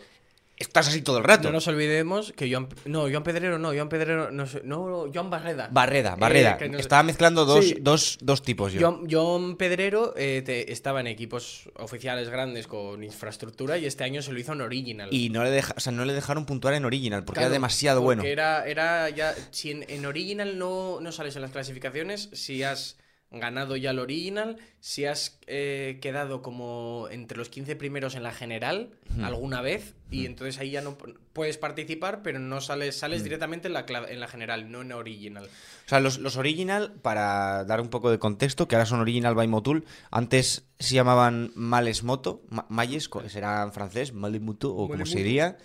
estás 0.57 0.89
así 0.89 1.03
todo 1.03 1.19
el 1.19 1.25
rato. 1.25 1.49
No 1.49 1.53
nos 1.53 1.67
olvidemos 1.67 2.33
que 2.33 2.51
Joan. 2.51 2.69
No, 2.85 3.03
Joan 3.11 3.23
Pedrero 3.25 3.59
no, 3.59 3.69
Joan 3.75 3.89
Pedrero. 3.89 4.31
No, 4.31 4.45
no 4.65 5.11
Joan 5.13 5.29
Barreda. 5.31 5.69
Barreda, 5.73 6.13
Eh, 6.13 6.21
Barreda. 6.21 6.59
no 6.71 6.79
Estaba 6.79 7.03
mezclando 7.03 7.45
dos, 7.45 7.65
Sí. 7.65 7.77
dos, 7.81 8.19
dos 8.21 8.43
tipos 8.43 8.73
yo. 8.73 9.01
John 9.11 9.57
Pedrero 9.57 10.15
eh, 10.17 10.43
te- 10.45 10.71
estaba 10.73 11.01
en 11.01 11.09
equipos 11.09 11.69
oficiales 11.77 12.29
grandes 12.29 12.67
con 12.67 13.03
infraestructura 13.03 13.79
y 13.79 13.87
este 13.87 14.05
año 14.05 14.23
se 14.23 14.33
lo 14.33 14.39
hizo 14.39 14.53
en 14.53 14.61
Original. 14.61 15.09
Y 15.11 15.31
no 15.31 15.43
le, 15.43 15.51
deja, 15.51 15.75
o 15.77 15.81
sea, 15.81 15.93
no 15.93 16.05
le 16.05 16.13
dejaron 16.13 16.47
puntuar 16.47 16.75
en 16.75 16.85
Original 16.85 17.25
porque 17.25 17.39
Claro, 17.41 17.47
era 17.49 17.53
demasiado 17.55 18.01
porque 18.01 18.17
bueno. 18.21 18.23
Era, 18.25 18.65
era 18.67 19.11
ya. 19.11 19.35
Si 19.51 19.71
en, 19.71 19.85
en 19.89 20.07
Original 20.07 20.59
no, 20.59 21.01
no 21.01 21.13
sales 21.13 21.35
en 21.37 21.43
las 21.43 21.51
clasificaciones, 21.51 22.29
si 22.33 22.63
has 22.63 22.97
ganado 23.33 23.77
ya 23.77 23.91
el 23.91 23.99
Original, 23.99 24.57
si 24.81 25.05
has 25.07 25.39
eh, 25.47 25.99
quedado 26.03 26.43
como 26.43 27.09
entre 27.11 27.39
los 27.39 27.49
15 27.49 27.77
primeros 27.77 28.15
en 28.15 28.23
la 28.23 28.33
general 28.33 28.91
alguna 29.23 29.61
vez, 29.61 29.95
y 30.11 30.27
entonces 30.27 30.59
ahí 30.59 30.71
ya 30.71 30.81
no 30.83 30.97
puedes 31.33 31.59
participar, 31.59 32.23
pero 32.23 32.39
no 32.39 32.61
sales, 32.61 32.97
sales 32.97 33.23
directamente 33.25 33.67
en 33.69 33.75
la, 33.75 33.87
cla- 33.87 34.09
en 34.09 34.21
la 34.21 34.29
general, 34.29 34.71
no 34.71 34.83
en 34.83 34.93
Original. 34.93 35.45
O 35.45 35.89
sea, 35.89 36.01
los, 36.01 36.19
los 36.19 36.37
original, 36.37 36.93
para 37.03 37.65
dar 37.65 37.81
un 37.81 37.89
poco 37.89 38.11
de 38.11 38.19
contexto, 38.19 38.69
que 38.69 38.77
ahora 38.77 38.87
son 38.87 39.01
original 39.01 39.35
by 39.35 39.49
Motul, 39.49 39.85
antes 40.11 40.65
se 40.79 40.95
llamaban 40.95 41.51
Males 41.55 42.03
Moto, 42.03 42.43
Ma- 42.49 42.67
Malles, 42.69 43.09
será 43.29 43.63
en 43.63 43.73
francés, 43.73 44.13
Males 44.13 44.41
Moto, 44.41 44.75
o 44.75 44.89
como 44.89 45.07
se 45.07 45.19
diría. 45.25 45.59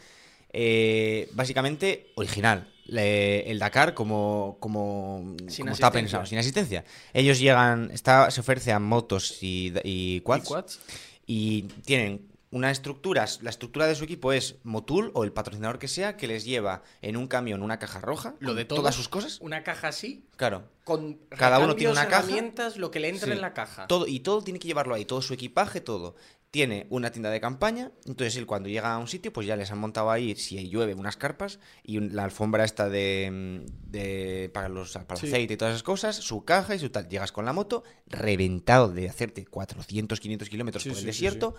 Eh, 0.54 1.30
básicamente, 1.34 2.12
original. 2.16 2.72
Le- 2.86 3.50
el 3.52 3.60
Dakar 3.60 3.94
como, 3.94 4.58
como, 4.62 5.36
como 5.58 5.72
está 5.72 5.92
pensado, 5.92 6.26
sin 6.26 6.38
asistencia. 6.38 6.86
Ellos 7.14 7.38
llegan, 7.40 7.92
está, 7.92 8.32
se 8.32 8.40
ofrece 8.42 8.72
a 8.72 8.80
motos 8.80 9.44
y, 9.44 9.74
y 9.84 10.22
quads, 10.22 10.46
¿Y 10.46 10.48
quads? 10.48 10.80
y 11.26 11.62
tienen 11.86 12.28
una 12.50 12.72
estructura, 12.72 13.26
la 13.42 13.50
estructura 13.50 13.88
de 13.88 13.96
su 13.96 14.06
equipo 14.06 14.32
es 14.32 14.56
Motul 14.64 15.12
o 15.16 15.26
el 15.26 15.34
patrocinador 15.34 15.80
que 15.80 15.90
sea, 15.90 16.16
que 16.16 16.28
les 16.28 16.46
lleva 16.46 16.82
en 17.02 17.18
un 17.18 17.28
camión 17.28 17.62
una 17.62 17.78
caja 17.78 18.00
roja, 18.00 18.36
Lo 18.40 18.54
de 18.56 18.64
todo. 18.64 18.80
todas 18.80 18.96
sus 18.96 19.10
cosas. 19.10 19.38
Una 19.42 19.64
caja 19.64 19.90
así, 19.90 20.24
Claro, 20.38 20.64
con 20.86 21.16
Cada 21.30 21.60
uno 21.60 21.76
tiene 21.76 21.92
una 21.92 22.08
caja. 22.08 22.24
herramientas, 22.24 22.78
lo 22.78 22.90
que 22.90 23.02
le 23.02 23.10
entra 23.10 23.26
Sí. 23.26 23.32
en 23.34 23.42
la 23.42 23.54
caja. 23.54 23.86
Todo, 23.88 24.08
y 24.08 24.22
todo 24.22 24.42
tiene 24.42 24.60
que 24.60 24.68
llevarlo 24.70 24.96
ahí, 24.96 25.04
todo 25.04 25.22
su 25.22 25.34
equipaje, 25.34 25.82
todo. 25.82 26.16
Tiene 26.58 26.88
una 26.90 27.12
tienda 27.12 27.30
de 27.30 27.40
campaña, 27.40 27.92
entonces 28.08 28.36
él 28.36 28.48
cuando 28.48 28.68
llega 28.68 28.92
a 28.92 28.98
un 28.98 29.08
sitio, 29.08 29.32
pues 29.32 29.46
ya 29.46 29.56
les 29.56 29.70
han 29.70 29.78
montado 29.78 30.10
ahí, 30.10 30.36
si 30.36 30.68
llueve, 30.70 30.96
unas 30.96 31.16
carpas 31.16 31.60
y 31.84 32.00
la 32.00 32.24
alfombra 32.24 32.64
esta 32.66 32.90
de, 32.90 33.64
de 33.84 34.50
para 34.52 34.68
los 34.68 34.94
para 34.94 35.14
el 35.14 35.18
Sí. 35.20 35.28
aceite 35.28 35.54
y 35.54 35.58
todas 35.58 35.74
esas 35.76 35.84
cosas, 35.84 36.16
su 36.16 36.46
caja 36.46 36.74
y 36.74 36.80
su 36.80 36.90
tal. 36.90 37.08
Llegas 37.10 37.32
con 37.32 37.46
la 37.46 37.54
moto, 37.54 37.84
reventado 38.08 38.90
de 38.90 39.08
hacerte 39.08 39.46
400, 39.46 40.20
500 40.20 40.50
kilómetros 40.50 40.82
Sí, 40.82 40.90
por 40.90 40.98
el 40.98 41.02
sí, 41.04 41.06
desierto, 41.06 41.54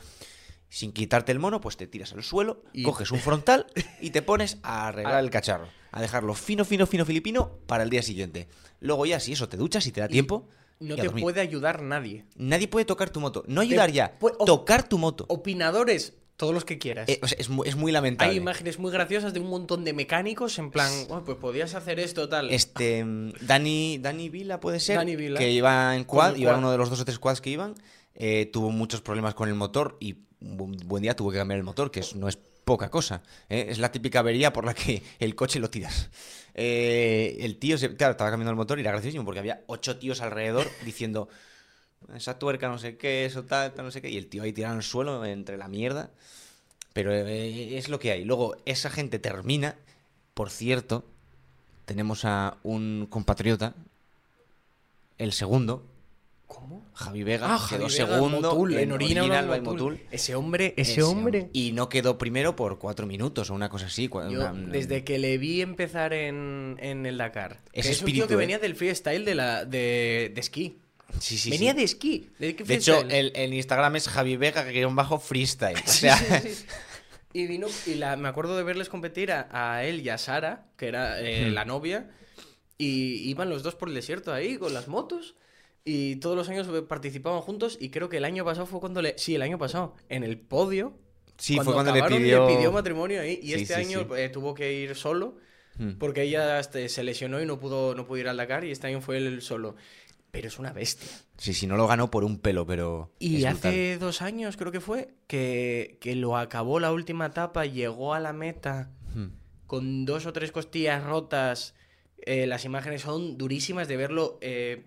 sin 0.68 0.90
quitarte 0.90 1.30
el 1.30 1.38
mono, 1.38 1.60
pues 1.60 1.76
te 1.76 1.86
tiras 1.86 2.12
al 2.12 2.24
suelo, 2.24 2.64
Y- 2.72 2.82
coges 2.82 3.12
un 3.12 3.20
frontal 3.20 3.66
y 4.00 4.10
te 4.10 4.22
pones 4.22 4.58
a 4.64 4.88
arreglar 4.88 5.14
A- 5.14 5.20
el 5.20 5.30
cacharro, 5.30 5.68
a 5.92 6.00
dejarlo 6.00 6.34
fino, 6.34 6.64
fino, 6.64 6.88
fino 6.88 7.04
filipino 7.04 7.52
para 7.68 7.84
el 7.84 7.90
día 7.90 8.02
siguiente. 8.02 8.48
Luego 8.80 9.06
ya, 9.06 9.20
si 9.20 9.30
eso 9.34 9.48
te 9.48 9.56
duchas 9.56 9.86
y 9.86 9.92
te 9.92 10.00
da 10.00 10.06
Y 10.06 10.10
tiempo, 10.14 10.48
No 10.80 10.96
te 10.96 11.02
dormir. 11.04 11.22
puede 11.22 11.40
ayudar 11.40 11.82
nadie. 11.82 12.24
Nadie 12.36 12.68
puede 12.68 12.84
tocar 12.84 13.10
tu 13.10 13.20
moto. 13.20 13.44
No 13.46 13.60
ayudar 13.60 13.90
ya, 13.90 14.18
pu- 14.18 14.34
o- 14.38 14.44
tocar 14.44 14.88
tu 14.88 14.96
moto. 14.98 15.24
Opinadores, 15.28 16.14
todos 16.36 16.54
los 16.54 16.64
que 16.64 16.78
quieras. 16.78 17.08
Eh, 17.08 17.18
o 17.22 17.26
sea, 17.26 17.36
es, 17.40 17.48
muy, 17.48 17.66
es 17.68 17.74
muy 17.74 17.90
lamentable. 17.90 18.30
Hay 18.30 18.36
imágenes 18.38 18.78
muy 18.78 18.92
graciosas 18.92 19.32
de 19.34 19.40
un 19.40 19.48
montón 19.50 19.84
de 19.84 19.92
mecánicos 19.92 20.56
en 20.60 20.70
plan, 20.70 20.90
"Oh, 21.10 21.22
pues 21.24 21.36
podías 21.38 21.74
hacer 21.74 21.98
esto 21.98 22.28
tal. 22.28 22.50
Este, 22.50 23.04
mm, 23.04 23.32
Dani, 23.40 23.98
Dani 23.98 24.28
Vila 24.28 24.60
puede 24.60 24.78
ser, 24.78 24.96
Dani 24.98 25.16
Vila. 25.16 25.38
que 25.40 25.50
iba 25.50 25.96
en 25.96 26.04
quad, 26.04 26.36
iba 26.36 26.56
uno 26.56 26.70
de 26.70 26.78
los 26.78 26.90
dos 26.90 27.00
o 27.00 27.04
tres 27.04 27.18
quads 27.18 27.40
que 27.40 27.50
iban, 27.50 27.74
eh, 28.14 28.48
tuvo 28.52 28.70
muchos 28.70 29.00
problemas 29.00 29.34
con 29.34 29.48
el 29.48 29.54
motor 29.56 29.96
y 29.98 30.14
un 30.40 30.56
bu- 30.58 30.84
buen 30.84 31.02
día 31.02 31.16
tuvo 31.16 31.32
que 31.32 31.38
cambiar 31.38 31.58
el 31.58 31.64
motor, 31.64 31.90
que 31.90 32.00
es- 32.00 32.14
no 32.14 32.28
es 32.28 32.38
poca 32.64 32.90
cosa. 32.90 33.22
¿eh? 33.48 33.66
Es 33.70 33.78
la 33.78 33.90
típica 33.90 34.20
avería 34.20 34.52
por 34.52 34.64
la 34.64 34.74
que 34.74 35.02
el 35.18 35.34
coche 35.34 35.58
lo 35.58 35.70
tiras. 35.70 36.10
Eh, 36.60 37.36
el 37.44 37.56
tío, 37.56 37.78
se, 37.78 37.94
claro, 37.94 38.10
estaba 38.10 38.30
cambiando 38.30 38.50
el 38.50 38.56
motor 38.56 38.78
y 38.78 38.80
era 38.80 38.90
graciosísimo 38.90 39.24
porque 39.24 39.38
había 39.38 39.62
ocho 39.68 39.96
tíos 39.96 40.20
alrededor 40.20 40.66
diciendo 40.84 41.28
esa 42.16 42.40
tuerca 42.40 42.68
no 42.68 42.78
sé 42.78 42.96
qué, 42.96 43.24
eso 43.24 43.44
tal, 43.44 43.72
tal, 43.74 43.84
no 43.84 43.92
sé 43.92 44.02
qué, 44.02 44.10
y 44.10 44.16
el 44.16 44.26
tío 44.26 44.42
ahí 44.42 44.52
tirado 44.52 44.74
en 44.74 44.78
el 44.78 44.84
suelo 44.84 45.24
entre 45.24 45.56
la 45.56 45.68
mierda. 45.68 46.10
Pero 46.94 47.14
eh, 47.14 47.78
es 47.78 47.88
lo 47.88 48.00
que 48.00 48.10
hay. 48.10 48.24
Luego, 48.24 48.56
esa 48.64 48.90
gente 48.90 49.20
termina. 49.20 49.76
Por 50.34 50.50
cierto, 50.50 51.04
tenemos 51.84 52.24
a 52.24 52.56
un 52.64 53.06
compatriota, 53.08 53.74
el 55.16 55.32
segundo, 55.32 55.86
¿Cómo? 56.48 56.84
Javi 56.94 57.22
Vega, 57.22 57.46
Ah, 57.54 57.66
quedó 57.68 57.82
Javi 57.82 57.90
segundo 57.94 58.40
Motul, 58.40 58.74
en 58.74 58.88
by 58.88 59.46
by 59.46 59.60
Motul. 59.60 60.00
Ese 60.10 60.34
hombre, 60.34 60.72
ese, 60.78 60.92
Ese 60.92 61.02
hombre. 61.02 61.50
Y 61.52 61.72
no 61.72 61.88
quedó 61.90 62.16
primero 62.18 62.56
por 62.56 62.78
cuatro 62.78 63.06
minutos 63.06 63.50
o 63.50 63.54
una 63.54 63.68
cosa 63.68 63.86
así. 63.86 64.08
cua- 64.08 64.30
Yo, 64.30 64.40
una- 64.40 64.52
una- 64.52 64.72
desde 64.72 65.04
que 65.04 65.18
le 65.18 65.36
vi 65.38 65.60
empezar 65.60 66.12
en, 66.14 66.76
en 66.80 67.04
el 67.06 67.18
Dakar, 67.18 67.60
Ese 67.72 67.90
es 67.92 68.00
un 68.00 68.06
tío 68.10 68.26
que 68.26 68.32
¿eh? 68.34 68.38
venía 68.38 68.58
del 68.58 68.74
freestyle 68.74 69.24
de, 69.26 69.34
la, 69.36 69.64
de, 69.66 70.32
de 70.34 70.40
esquí. 70.40 70.78
Sí, 71.20 71.36
sí, 71.38 71.50
Venía 71.50 71.72
sí. 71.72 71.76
de 71.78 71.84
esquí. 71.84 72.30
De, 72.38 72.52
De 72.54 72.74
hecho, 72.74 73.00
el, 73.08 73.30
el 73.36 73.54
Instagram 73.54 73.96
es 73.96 74.08
Javi 74.08 74.36
Vega, 74.36 74.66
que 74.70 74.84
un 74.86 74.96
bajo 74.96 75.18
freestyle. 75.20 75.76
O 75.86 75.90
Sí, 75.90 75.98
sea. 76.00 76.42
Y 77.34 77.46
vino, 77.46 77.66
y 77.86 77.94
la, 77.94 78.16
me 78.16 78.26
acuerdo 78.28 78.56
de 78.56 78.62
verles 78.62 78.88
competir 78.88 79.32
a, 79.32 79.48
a 79.52 79.84
él 79.84 80.00
y 80.00 80.08
a 80.08 80.16
Sara, 80.16 80.66
que 80.78 80.88
era 80.88 81.20
eh, 81.20 81.50
la 81.50 81.66
novia, 81.66 82.10
y 82.78 83.28
iban 83.28 83.50
los 83.50 83.62
dos 83.62 83.74
por 83.74 83.88
el 83.90 83.94
desierto 83.94 84.32
ahí 84.32 84.56
con 84.56 84.72
las 84.72 84.88
motos. 84.88 85.34
Y 85.90 86.16
todos 86.16 86.36
los 86.36 86.50
años 86.50 86.68
participaban 86.86 87.40
juntos. 87.40 87.78
Y 87.80 87.88
creo 87.88 88.10
que 88.10 88.18
el 88.18 88.26
año 88.26 88.44
pasado 88.44 88.66
fue 88.66 88.78
cuando 88.78 89.00
le. 89.00 89.16
Sí, 89.16 89.34
el 89.36 89.40
año 89.40 89.56
pasado, 89.56 89.94
en 90.10 90.22
el 90.22 90.38
podio. 90.38 90.92
sí, 91.38 91.56
fue 91.56 91.72
cuando 91.72 91.92
le 91.94 92.00
acabaron, 92.00 92.46
pidió... 92.46 92.70
matrimonio 92.72 93.22
ahí. 93.22 93.40
Y 93.42 93.46
Sí, 93.46 93.54
este 93.54 93.74
sí, 93.74 93.80
año 93.80 94.00
sí. 94.00 94.06
eh, 94.18 94.28
tuvo 94.28 94.52
que 94.52 94.70
ir 94.70 94.94
solo. 94.96 95.38
Hmm. 95.78 95.92
Porque 95.92 96.24
ella 96.24 96.60
este, 96.60 96.90
se 96.90 97.02
lesionó 97.02 97.40
y 97.40 97.46
no 97.46 97.58
pudo, 97.58 97.94
no 97.94 98.06
pudo 98.06 98.18
ir 98.18 98.28
al 98.28 98.36
Dakar. 98.36 98.66
Y 98.66 98.70
este 98.70 98.86
año 98.86 99.00
fue 99.00 99.16
él 99.16 99.40
solo. 99.40 99.76
Pero 100.30 100.48
es 100.48 100.58
una 100.58 100.74
bestia. 100.74 101.08
Sí, 101.38 101.54
sí, 101.54 101.66
no 101.66 101.78
lo 101.78 101.86
ganó 101.86 102.10
por 102.10 102.22
un 102.22 102.38
pelo, 102.38 102.66
pero. 102.66 103.10
Y 103.18 103.46
hace 103.46 103.96
dos 103.96 104.20
años, 104.20 104.58
creo 104.58 104.70
que 104.70 104.80
fue, 104.80 105.14
que, 105.26 105.96
que 106.02 106.14
lo 106.16 106.36
acabó 106.36 106.80
la 106.80 106.92
última 106.92 107.24
etapa, 107.24 107.64
llegó 107.64 108.12
a 108.12 108.20
la 108.20 108.34
meta. 108.34 108.90
Hmm. 109.14 109.28
con 109.66 110.04
dos 110.04 110.26
o 110.26 110.34
tres 110.34 110.52
costillas 110.52 111.02
rotas. 111.02 111.74
Eh, 112.26 112.46
las 112.46 112.66
imágenes 112.66 113.00
son 113.00 113.38
durísimas 113.38 113.88
de 113.88 113.96
verlo 113.96 114.36
eh, 114.42 114.84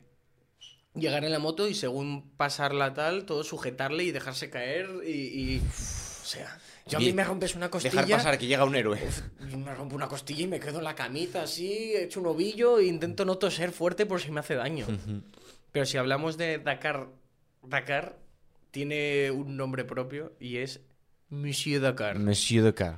llegar 0.95 1.23
en 1.23 1.31
la 1.31 1.39
moto 1.39 1.67
y 1.67 1.73
según 1.73 2.29
pasarla 2.37 2.93
tal, 2.93 3.25
todo 3.25 3.43
sujetarle 3.43 4.03
y 4.03 4.11
dejarse 4.11 4.49
caer 4.49 4.89
y... 5.05 5.11
y- 5.55 5.61
o 5.61 6.25
sea, 6.33 6.59
yo 6.87 6.97
a 6.97 7.01
mí 7.01 7.11
me 7.13 7.23
rompes 7.25 7.55
una 7.55 7.69
costilla... 7.69 7.91
Dejar 8.03 8.09
pasar 8.17 8.37
que 8.37 8.47
llega 8.47 8.63
un 8.63 8.75
héroe. 8.75 8.99
me 9.55 9.73
rompo 9.75 9.95
una 9.95 10.07
costilla 10.07 10.43
y 10.43 10.47
me 10.47 10.59
quedo 10.59 10.77
en 10.77 10.85
la 10.85 10.95
camita 10.95 11.43
así, 11.43 11.93
he 11.93 12.03
hecho 12.05 12.21
un 12.21 12.27
ovillo 12.27 12.79
e 12.79 12.85
intento 12.85 13.25
no 13.25 13.37
toser 13.37 13.71
fuerte 13.71 14.05
por 14.05 14.21
si 14.21 14.31
me 14.31 14.39
hace 14.39 14.55
daño. 14.55 14.85
Pero 15.71 15.85
si 15.85 15.97
hablamos 15.97 16.37
de 16.37 16.57
Dakar, 16.59 17.07
Dakar 17.63 18.17
tiene 18.71 19.29
un 19.31 19.57
nombre 19.57 19.83
propio 19.83 20.33
y 20.39 20.57
es 20.57 20.79
Monsieur 21.29 21.81
Dakar. 21.81 22.17
Monsieur 22.19 22.63
Dakar. 22.63 22.97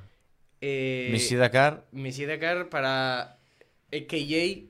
Eh, 0.62 1.10
Monsieur 1.12 1.39
Dakar, 1.39 1.86
Monsieur 1.91 2.27
Dakar 2.29 2.69
para 2.69 3.38
AKJ 3.91 4.65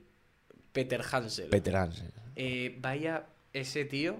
Peter 0.72 1.02
Hansel. 1.12 1.48
Peter 1.50 1.76
Hansen. 1.76 2.10
Eh, 2.36 2.76
vaya 2.80 3.26
ese 3.52 3.84
tío 3.84 4.16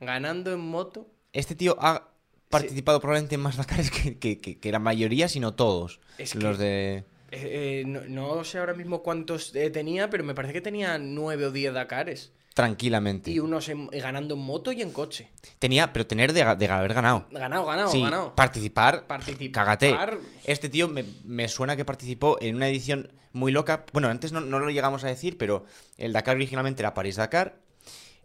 ganando 0.00 0.52
en 0.52 0.60
moto. 0.60 1.06
Este 1.32 1.54
tío 1.54 1.76
ha 1.80 2.08
participado 2.48 3.00
probablemente 3.00 3.34
en 3.36 3.42
más 3.42 3.56
Dakares 3.56 3.90
que, 3.90 4.18
que- 4.18 4.38
que- 4.38 4.58
que 4.58 4.72
la 4.72 4.78
mayoría, 4.78 5.28
sino 5.28 5.54
todos. 5.54 6.00
Es 6.18 6.34
los 6.34 6.56
que- 6.58 6.64
de. 6.64 7.04
Eh, 7.32 7.82
eh, 7.82 7.84
no, 7.86 8.00
no 8.08 8.42
sé 8.44 8.58
ahora 8.58 8.74
mismo 8.74 9.02
cuántos 9.04 9.54
eh, 9.54 9.70
tenía, 9.70 10.10
pero 10.10 10.24
me 10.24 10.34
parece 10.34 10.52
que 10.52 10.60
tenía 10.60 10.98
nueve 10.98 11.46
o 11.46 11.52
diez 11.52 11.72
Dakares. 11.72 12.32
Tranquilamente. 12.54 13.30
Y 13.30 13.38
unos 13.38 13.68
en- 13.68 13.86
ganando 13.88 14.34
en 14.34 14.40
moto 14.40 14.72
y 14.72 14.82
en 14.82 14.90
coche. 14.92 15.30
Tenía, 15.58 15.92
pero 15.92 16.06
tener 16.06 16.32
de, 16.32 16.44
ga- 16.44 16.56
de 16.56 16.68
haber 16.68 16.94
ganado. 16.94 17.26
Ganado, 17.30 17.64
ganado, 17.64 17.90
sí, 17.90 18.02
ganado. 18.02 18.34
participar. 18.34 19.06
Participar. 19.06 19.64
Cágate. 19.64 19.96
Este 20.44 20.68
tío 20.68 20.88
me, 20.88 21.04
me 21.24 21.48
suena 21.48 21.76
que 21.76 21.84
participó 21.84 22.38
en 22.40 22.56
una 22.56 22.68
edición 22.68 23.12
muy 23.32 23.52
loca. 23.52 23.84
Bueno, 23.92 24.08
antes 24.08 24.32
no, 24.32 24.40
no 24.40 24.58
lo 24.58 24.70
llegamos 24.70 25.04
a 25.04 25.06
decir, 25.06 25.38
pero 25.38 25.64
el 25.96 26.12
Dakar 26.12 26.36
originalmente 26.36 26.82
era 26.82 26.92
París-Dakar. 26.92 27.60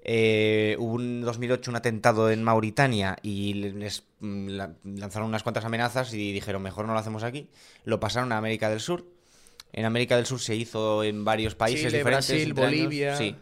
Eh, 0.07 0.75
hubo 0.79 0.99
en 0.99 1.21
2008 1.21 1.71
un 1.71 1.77
atentado 1.77 2.29
en 2.29 2.43
Mauritania 2.43 3.17
y 3.23 3.53
les 3.55 4.03
mm, 4.19 4.47
la- 4.49 4.73
lanzaron 4.83 5.29
unas 5.29 5.41
cuantas 5.43 5.65
amenazas 5.65 6.13
y 6.13 6.31
dijeron, 6.31 6.61
mejor 6.61 6.85
no 6.85 6.93
lo 6.93 6.99
hacemos 6.99 7.23
aquí. 7.23 7.49
Lo 7.85 7.99
pasaron 7.99 8.31
a 8.31 8.37
América 8.37 8.69
del 8.69 8.79
Sur. 8.79 9.05
En 9.73 9.83
América 9.85 10.15
del 10.15 10.25
Sur 10.25 10.39
se 10.39 10.55
hizo 10.55 11.03
en 11.03 11.25
varios 11.25 11.55
países 11.55 11.87
Chile, 11.87 11.97
diferentes. 11.97 12.27
Brasil, 12.29 12.49
entre 12.49 12.65
años. 12.65 12.77
Bolivia. 12.83 13.15
Sí. 13.17 13.35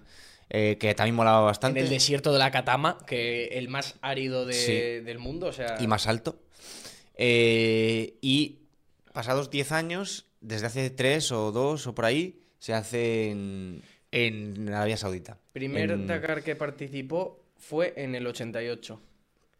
Eh, 0.55 0.77
que 0.79 0.93
también 0.93 1.15
molaba 1.15 1.39
En 1.39 1.45
bastante. 1.47 1.79
el 1.79 1.89
desierto 1.89 2.31
de 2.31 2.37
la 2.37 2.51
Catama, 2.51 2.99
que 3.07 3.45
el 3.47 3.69
más 3.69 3.95
árido 4.01 4.45
de- 4.45 4.53
Sí. 4.53 5.03
del 5.03 5.17
mundo, 5.17 5.47
o 5.47 5.51
sea... 5.51 5.77
y 5.79 5.87
más 5.87 6.05
alto. 6.07 6.37
Eh, 7.15 8.15
y 8.21 8.59
pasados 9.13 9.49
10 9.49 9.71
años, 9.71 10.25
desde 10.41 10.67
hace 10.67 10.89
3 10.89 11.31
o 11.31 11.51
2 11.51 11.87
o 11.87 11.95
por 11.95 12.05
ahí, 12.05 12.39
se 12.59 12.73
hace 12.73 13.29
en, 13.31 13.81
en 14.11 14.69
Arabia 14.69 14.97
Saudita. 14.97 15.37
Primer 15.53 15.91
En- 15.91 16.07
Dakar 16.07 16.43
que 16.43 16.55
participó 16.55 17.43
fue 17.57 17.93
en 17.97 18.15
el 18.15 18.25
88. 18.27 19.01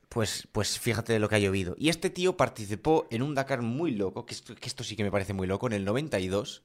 Pues, 0.09 0.47
pues 0.51 0.77
fíjate 0.79 1.13
de 1.13 1.19
lo 1.19 1.27
que 1.27 1.35
ha 1.35 1.39
llovido. 1.39 1.75
Y 1.79 1.89
este 1.89 2.11
tío 2.11 2.37
participó 2.37 3.07
en 3.09 3.23
un 3.23 3.33
Dakar 3.33 3.61
muy 3.63 3.91
loco, 3.91 4.25
que 4.27 4.33
esto, 4.35 4.53
que 4.55 4.67
esto 4.67 4.83
sí 4.83 4.95
que 4.95 5.03
me 5.03 5.09
parece 5.11 5.33
muy 5.33 5.47
loco, 5.47 5.65
en 5.67 5.73
el 5.73 5.85
92, 5.85 6.61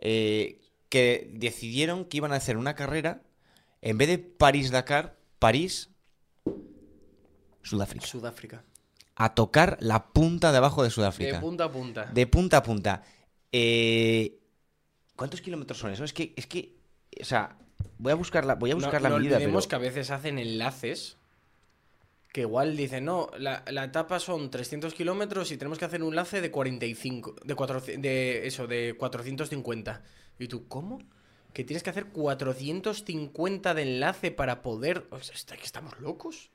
eh, 0.00 0.60
que 0.90 1.30
decidieron 1.32 2.04
que 2.04 2.18
iban 2.18 2.32
a 2.32 2.36
hacer 2.36 2.58
una 2.58 2.74
carrera, 2.74 3.22
en 3.84 3.98
vez 3.98 4.08
de 4.08 4.18
París-Dakar, 4.18 5.14
París, 5.38 5.90
Sudáfrica. 7.62 8.06
Sudáfrica. 8.06 8.64
A 9.16 9.34
tocar 9.34 9.76
la 9.80 10.08
punta 10.08 10.50
de 10.52 10.58
abajo 10.58 10.82
de 10.82 10.90
Sudáfrica. 10.90 11.34
De 11.36 11.40
punta 11.40 11.64
a 11.64 11.70
punta. 11.70 12.04
De 12.06 12.26
punta 12.26 12.56
a 12.58 12.62
punta. 12.62 13.02
Eh, 13.52 14.38
¿Cuántos 15.16 15.40
kilómetros 15.40 15.78
son 15.78 15.92
eso? 15.92 16.02
Es 16.02 16.12
que, 16.12 16.32
es 16.36 16.46
que, 16.46 16.74
o 17.20 17.24
sea, 17.24 17.56
voy 17.98 18.10
a 18.12 18.16
buscar 18.16 18.44
la, 18.44 18.54
voy 18.56 18.70
a 18.70 18.74
No- 18.74 18.80
buscar 18.80 19.00
no, 19.02 19.10
la 19.10 19.16
medida, 19.18 19.36
olvidemos 19.36 19.66
pero- 19.66 19.70
que 19.70 19.76
a 19.76 19.88
veces 19.90 20.10
hacen 20.10 20.38
enlaces 20.38 21.16
que 22.32 22.40
igual 22.40 22.76
dicen, 22.76 23.04
no, 23.04 23.28
la, 23.38 23.62
la 23.70 23.84
etapa 23.84 24.18
son 24.18 24.50
300 24.50 24.92
kilómetros 24.94 25.52
y 25.52 25.56
tenemos 25.56 25.78
que 25.78 25.84
hacer 25.84 26.02
un 26.02 26.08
enlace 26.08 26.40
de 26.40 26.50
45, 26.50 27.36
de, 27.44 27.54
400 27.54 28.02
de 28.02 28.46
eso, 28.48 28.66
de 28.66 28.96
450. 28.98 30.02
Y 30.40 30.48
tú, 30.48 30.66
¿cómo? 30.66 30.98
Que 31.54 31.64
tienes 31.64 31.82
que 31.82 31.90
hacer 31.90 32.06
450 32.06 33.74
de 33.74 33.82
enlace 33.82 34.30
para 34.30 34.60
poder... 34.62 35.06
O 35.10 35.20
sea, 35.20 35.34
¿está- 35.34 35.56
que 35.56 35.64
estamos 35.64 35.98
locos? 36.00 36.50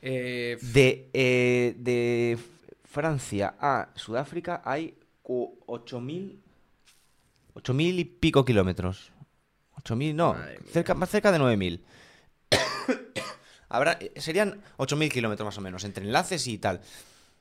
Eh, 0.00 0.56
De, 0.72 1.10
eh, 1.12 1.74
de 1.76 2.38
Francia 2.84 3.54
a 3.60 3.90
Sudáfrica 3.94 4.62
hay 4.64 4.96
cu- 5.22 5.58
8.000 5.66 6.38
8.000 7.54 7.98
y 7.98 8.04
pico 8.06 8.44
kilómetros. 8.44 9.12
8.000, 9.76 10.14
no, 10.14 10.36
cerca, 10.72 10.94
más 10.94 11.10
cerca 11.10 11.30
de 11.32 11.38
9.000. 11.38 11.80
Habrá, 13.68 13.98
eh, 14.00 14.12
serían 14.20 14.62
8.000 14.78 15.10
kilómetros 15.10 15.44
más 15.44 15.58
o 15.58 15.60
menos, 15.60 15.84
entre 15.84 16.04
enlaces 16.04 16.46
y 16.46 16.58
tal. 16.58 16.80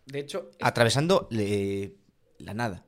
de 0.05 0.19
hecho, 0.19 0.49
Atravesando 0.59 1.29
la 1.31 2.53
nada. 2.53 2.83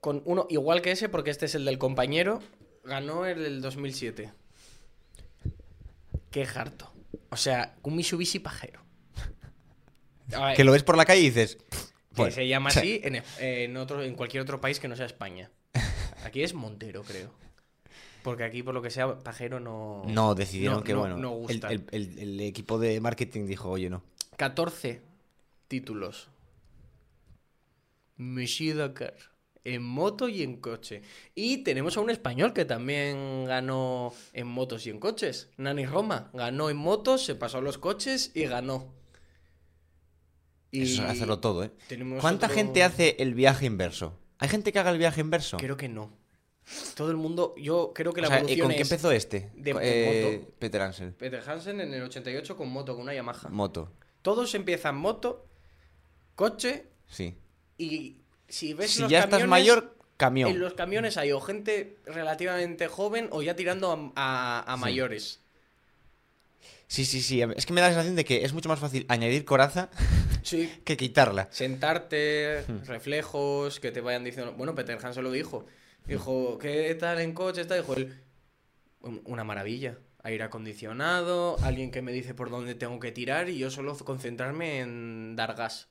con 0.00 0.22
uno 0.26 0.46
igual 0.50 0.82
que 0.82 0.90
ese, 0.92 1.08
porque 1.08 1.30
este 1.30 1.46
es 1.46 1.54
el 1.54 1.64
del 1.64 1.78
compañero, 1.78 2.40
ganó 2.86 3.26
el 3.26 3.42
del 3.42 3.60
2007. 3.60 4.32
Qué 6.30 6.42
harto. 6.44 6.92
O 7.30 7.36
sea, 7.36 7.76
un 7.82 7.96
Mitsubishi 7.96 8.38
pajero. 8.38 8.80
Que 10.56 10.64
lo 10.64 10.72
ves 10.72 10.82
por 10.82 10.96
la 10.96 11.04
calle 11.04 11.20
y 11.20 11.30
dices... 11.30 11.56
que 11.56 11.76
"Pues, 12.14 12.34
se 12.34 12.48
llama 12.48 12.70
así 12.70 13.00
en, 13.04 13.22
en 13.38 13.76
otro, 13.76 14.02
en 14.02 14.14
cualquier 14.14 14.42
otro 14.42 14.60
país 14.60 14.80
que 14.80 14.88
no 14.88 14.96
sea 14.96 15.06
España. 15.06 15.50
Aquí 16.24 16.42
es 16.42 16.54
Montero, 16.54 17.02
creo. 17.02 17.32
Porque 18.24 18.42
aquí, 18.42 18.64
por 18.64 18.74
lo 18.74 18.82
que 18.82 18.90
sea, 18.90 19.20
pajero 19.20 19.60
no... 19.60 20.02
No, 20.06 20.34
decidieron 20.34 20.78
no- 20.78 20.82
que, 20.84 20.92
no- 20.94 20.98
bueno, 20.98 21.16
no 21.16 21.30
el, 21.32 21.36
gusta. 21.38 21.68
el- 21.70 21.84
el- 21.92 22.18
el 22.18 22.40
equipo 22.40 22.76
de 22.80 23.00
marketing 23.00 23.46
dijo, 23.46 23.70
oye, 23.70 23.88
no. 23.88 24.02
14 24.36 25.00
títulos. 25.68 26.28
Monsieur 28.16 28.76
Dakar. 28.78 29.14
En 29.68 29.82
moto 29.82 30.28
y 30.28 30.42
en 30.44 30.60
coche. 30.60 31.02
Y 31.34 31.58
tenemos 31.64 31.96
a 31.96 32.00
un 32.00 32.10
español 32.10 32.52
que 32.52 32.64
también 32.64 33.44
ganó 33.46 34.12
en 34.32 34.46
motos 34.46 34.86
y 34.86 34.90
en 34.90 35.00
coches. 35.00 35.50
Nani 35.56 35.86
Roma. 35.86 36.30
Ganó 36.34 36.70
en 36.70 36.76
motos, 36.76 37.24
se 37.24 37.34
pasó 37.34 37.58
a 37.58 37.60
los 37.62 37.76
coches 37.78 38.30
y 38.34 38.44
ganó. 38.44 38.94
Y 40.70 40.82
Eso 40.82 41.02
es 41.04 41.10
hacerlo 41.10 41.40
todo, 41.40 41.64
¿eh? 41.64 41.70
¿Cuánta 42.20 42.46
otro- 42.46 42.56
gente 42.56 42.82
hace 42.82 43.16
el 43.18 43.34
viaje 43.34 43.66
inverso? 43.66 44.18
¿Hay 44.38 44.48
gente 44.48 44.72
que 44.72 44.78
haga 44.78 44.90
el 44.90 44.98
viaje 44.98 45.20
inverso? 45.20 45.56
Creo 45.56 45.76
que 45.76 45.88
no. 45.88 46.12
Todo 46.96 47.10
el 47.10 47.16
mundo. 47.16 47.54
Yo 47.56 47.92
creo 47.94 48.12
que 48.12 48.20
la 48.20 48.26
O 48.26 48.30
sea, 48.30 48.38
¿y 48.38 48.40
evolución 48.42 48.66
¿Con 48.68 48.76
qué 48.76 48.82
empezó 48.82 49.10
este? 49.12 49.50
de- 49.54 49.74
eh, 49.80 50.48
Peter 50.58 50.80
Ansel. 50.82 51.12
Peter 51.14 51.42
Hansen 51.48 51.80
en 51.80 51.94
el 51.94 52.02
88 52.02 52.56
con 52.56 52.68
moto, 52.68 52.94
con 52.94 53.02
una 53.02 53.14
Yamaha. 53.14 53.48
Moto. 53.48 53.92
Todos 54.22 54.54
empiezan 54.54 54.96
moto, 54.96 55.46
coche 56.34 56.86
Sí. 57.08 57.36
y 57.78 58.18
si 58.48 58.74
ves 58.74 58.92
Si 58.92 59.02
los 59.02 59.10
ya 59.10 59.20
estás 59.20 59.46
mayor, 59.46 59.96
camión. 60.16 60.50
En 60.50 60.60
los 60.60 60.74
camiones 60.74 61.16
hay 61.16 61.32
o 61.32 61.40
gente 61.40 61.96
relativamente 62.06 62.88
joven 62.88 63.28
o 63.32 63.42
ya 63.42 63.54
tirando 63.56 64.12
a, 64.16 64.60
a- 64.60 64.72
a 64.72 64.76
Sí. 64.76 64.80
mayores. 64.80 65.40
Sí, 66.88 67.04
sí, 67.04 67.20
sí. 67.20 67.42
Es 67.56 67.66
que 67.66 67.72
me 67.72 67.80
da 67.80 67.88
la 67.88 67.94
sensación 67.94 68.14
de 68.16 68.24
que 68.24 68.44
es 68.44 68.52
mucho 68.52 68.68
más 68.68 68.78
fácil 68.78 69.04
añadir 69.08 69.44
coraza 69.44 69.90
Sí. 70.44 70.72
que 70.84 70.96
quitarla. 70.96 71.48
Sentarte, 71.50 72.62
Hmm. 72.68 72.84
reflejos, 72.86 73.80
que 73.80 73.90
te 73.90 74.00
vayan 74.00 74.22
diciendo. 74.24 74.52
Bueno, 74.52 74.74
Peter 74.74 74.96
Hansen 75.02 75.24
lo 75.24 75.32
dijo. 75.32 75.66
Dijo, 76.06 76.58
¿qué 76.58 76.94
tal 76.94 77.20
en 77.20 77.32
coche? 77.32 77.62
Está? 77.62 77.74
Dijo 77.74 77.94
él, 77.94 78.16
"Un- 79.00 79.20
una 79.24 79.42
maravilla. 79.42 79.98
Aire 80.22 80.44
acondicionado, 80.44 81.56
alguien 81.62 81.90
que 81.90 82.02
me 82.02 82.12
dice 82.12 82.34
por 82.34 82.50
dónde 82.50 82.74
tengo 82.76 82.98
que 83.00 83.10
tirar 83.12 83.48
y 83.48 83.58
yo 83.58 83.70
solo 83.70 83.96
concentrarme 83.98 84.78
en 84.80 85.34
dar 85.36 85.54
gas. 85.56 85.88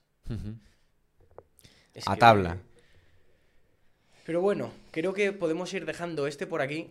Es 1.96 2.06
A 2.06 2.14
que- 2.14 2.20
tabla. 2.20 2.58
Pero 4.24 4.40
bueno, 4.40 4.72
creo 4.90 5.12
que 5.12 5.32
podemos 5.32 5.72
ir 5.74 5.86
dejando 5.86 6.26
este 6.26 6.46
por 6.46 6.60
aquí. 6.60 6.90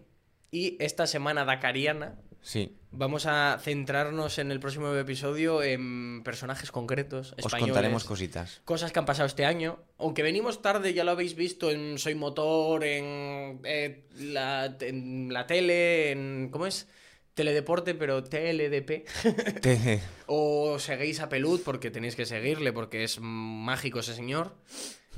Y 0.52 0.78
esta 0.84 1.06
semana 1.08 1.44
dakariana 1.46 2.16
Sí. 2.46 2.78
Vamos 2.92 3.26
a 3.26 3.58
centrarnos 3.60 4.38
en 4.38 4.52
el 4.52 4.60
próximo 4.60 4.94
episodio 4.94 5.64
en 5.64 6.22
personajes 6.24 6.72
concretos. 6.72 7.34
Os 7.44 7.52
contaremos 7.56 8.04
cositas. 8.04 8.62
Cosas 8.66 8.92
que 8.92 9.00
han 9.00 9.06
pasado 9.08 9.26
este 9.26 9.46
año. 9.46 9.80
Aunque 9.98 10.22
venimos 10.22 10.62
tarde, 10.62 10.94
ya 10.94 11.04
lo 11.04 11.10
habéis 11.12 11.34
visto 11.36 11.72
en 11.72 11.98
Soy 11.98 12.14
Motor, 12.14 12.84
en, 12.84 13.62
eh, 13.64 14.06
la, 14.20 14.78
en 14.80 15.34
la 15.34 15.48
tele, 15.48 16.12
en. 16.12 16.50
¿Cómo 16.52 16.68
es? 16.68 16.88
Teledeporte, 17.36 17.94
pero 17.94 18.24
TLDP. 18.24 19.06
O 20.28 20.80
seguís 20.80 21.20
a 21.20 21.30
Pelud 21.30 21.62
porque 21.64 21.92
tenéis 21.92 22.16
que 22.16 22.26
seguirle 22.26 22.74
porque 22.74 23.04
es 23.04 23.20
mágico 23.22 24.00
ese 24.00 24.16
señor. 24.16 24.56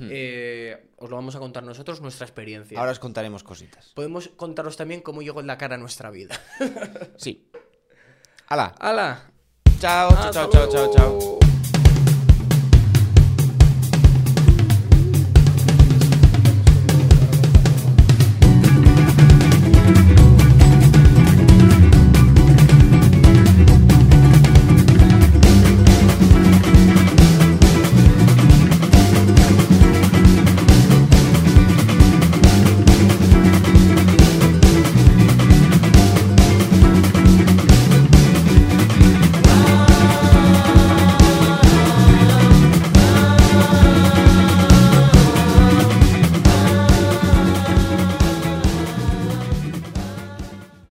Eh, 0.00 0.92
os 0.96 1.10
lo 1.10 1.16
vamos 1.16 1.34
a 1.34 1.38
contar 1.38 1.62
nosotros, 1.62 2.00
nuestra 2.00 2.26
experiencia. 2.26 2.78
Ahora 2.78 2.92
os 2.92 2.98
contaremos 2.98 3.42
cositas. 3.42 3.92
Podemos 3.94 4.28
contaros 4.36 4.76
también 4.76 5.00
cómo 5.00 5.22
llegó 5.22 5.40
en 5.40 5.46
la 5.46 5.56
cara 5.58 5.76
a 5.76 5.78
nuestra 5.78 6.10
vida. 6.10 6.38
Sí. 7.16 7.50
¡Hala! 8.46 8.74
¡Hala! 8.78 9.30
Chao, 9.80 10.10
chao, 10.32 10.50
chao, 10.50 10.68
chao, 10.68 10.90
chao. 10.94 11.47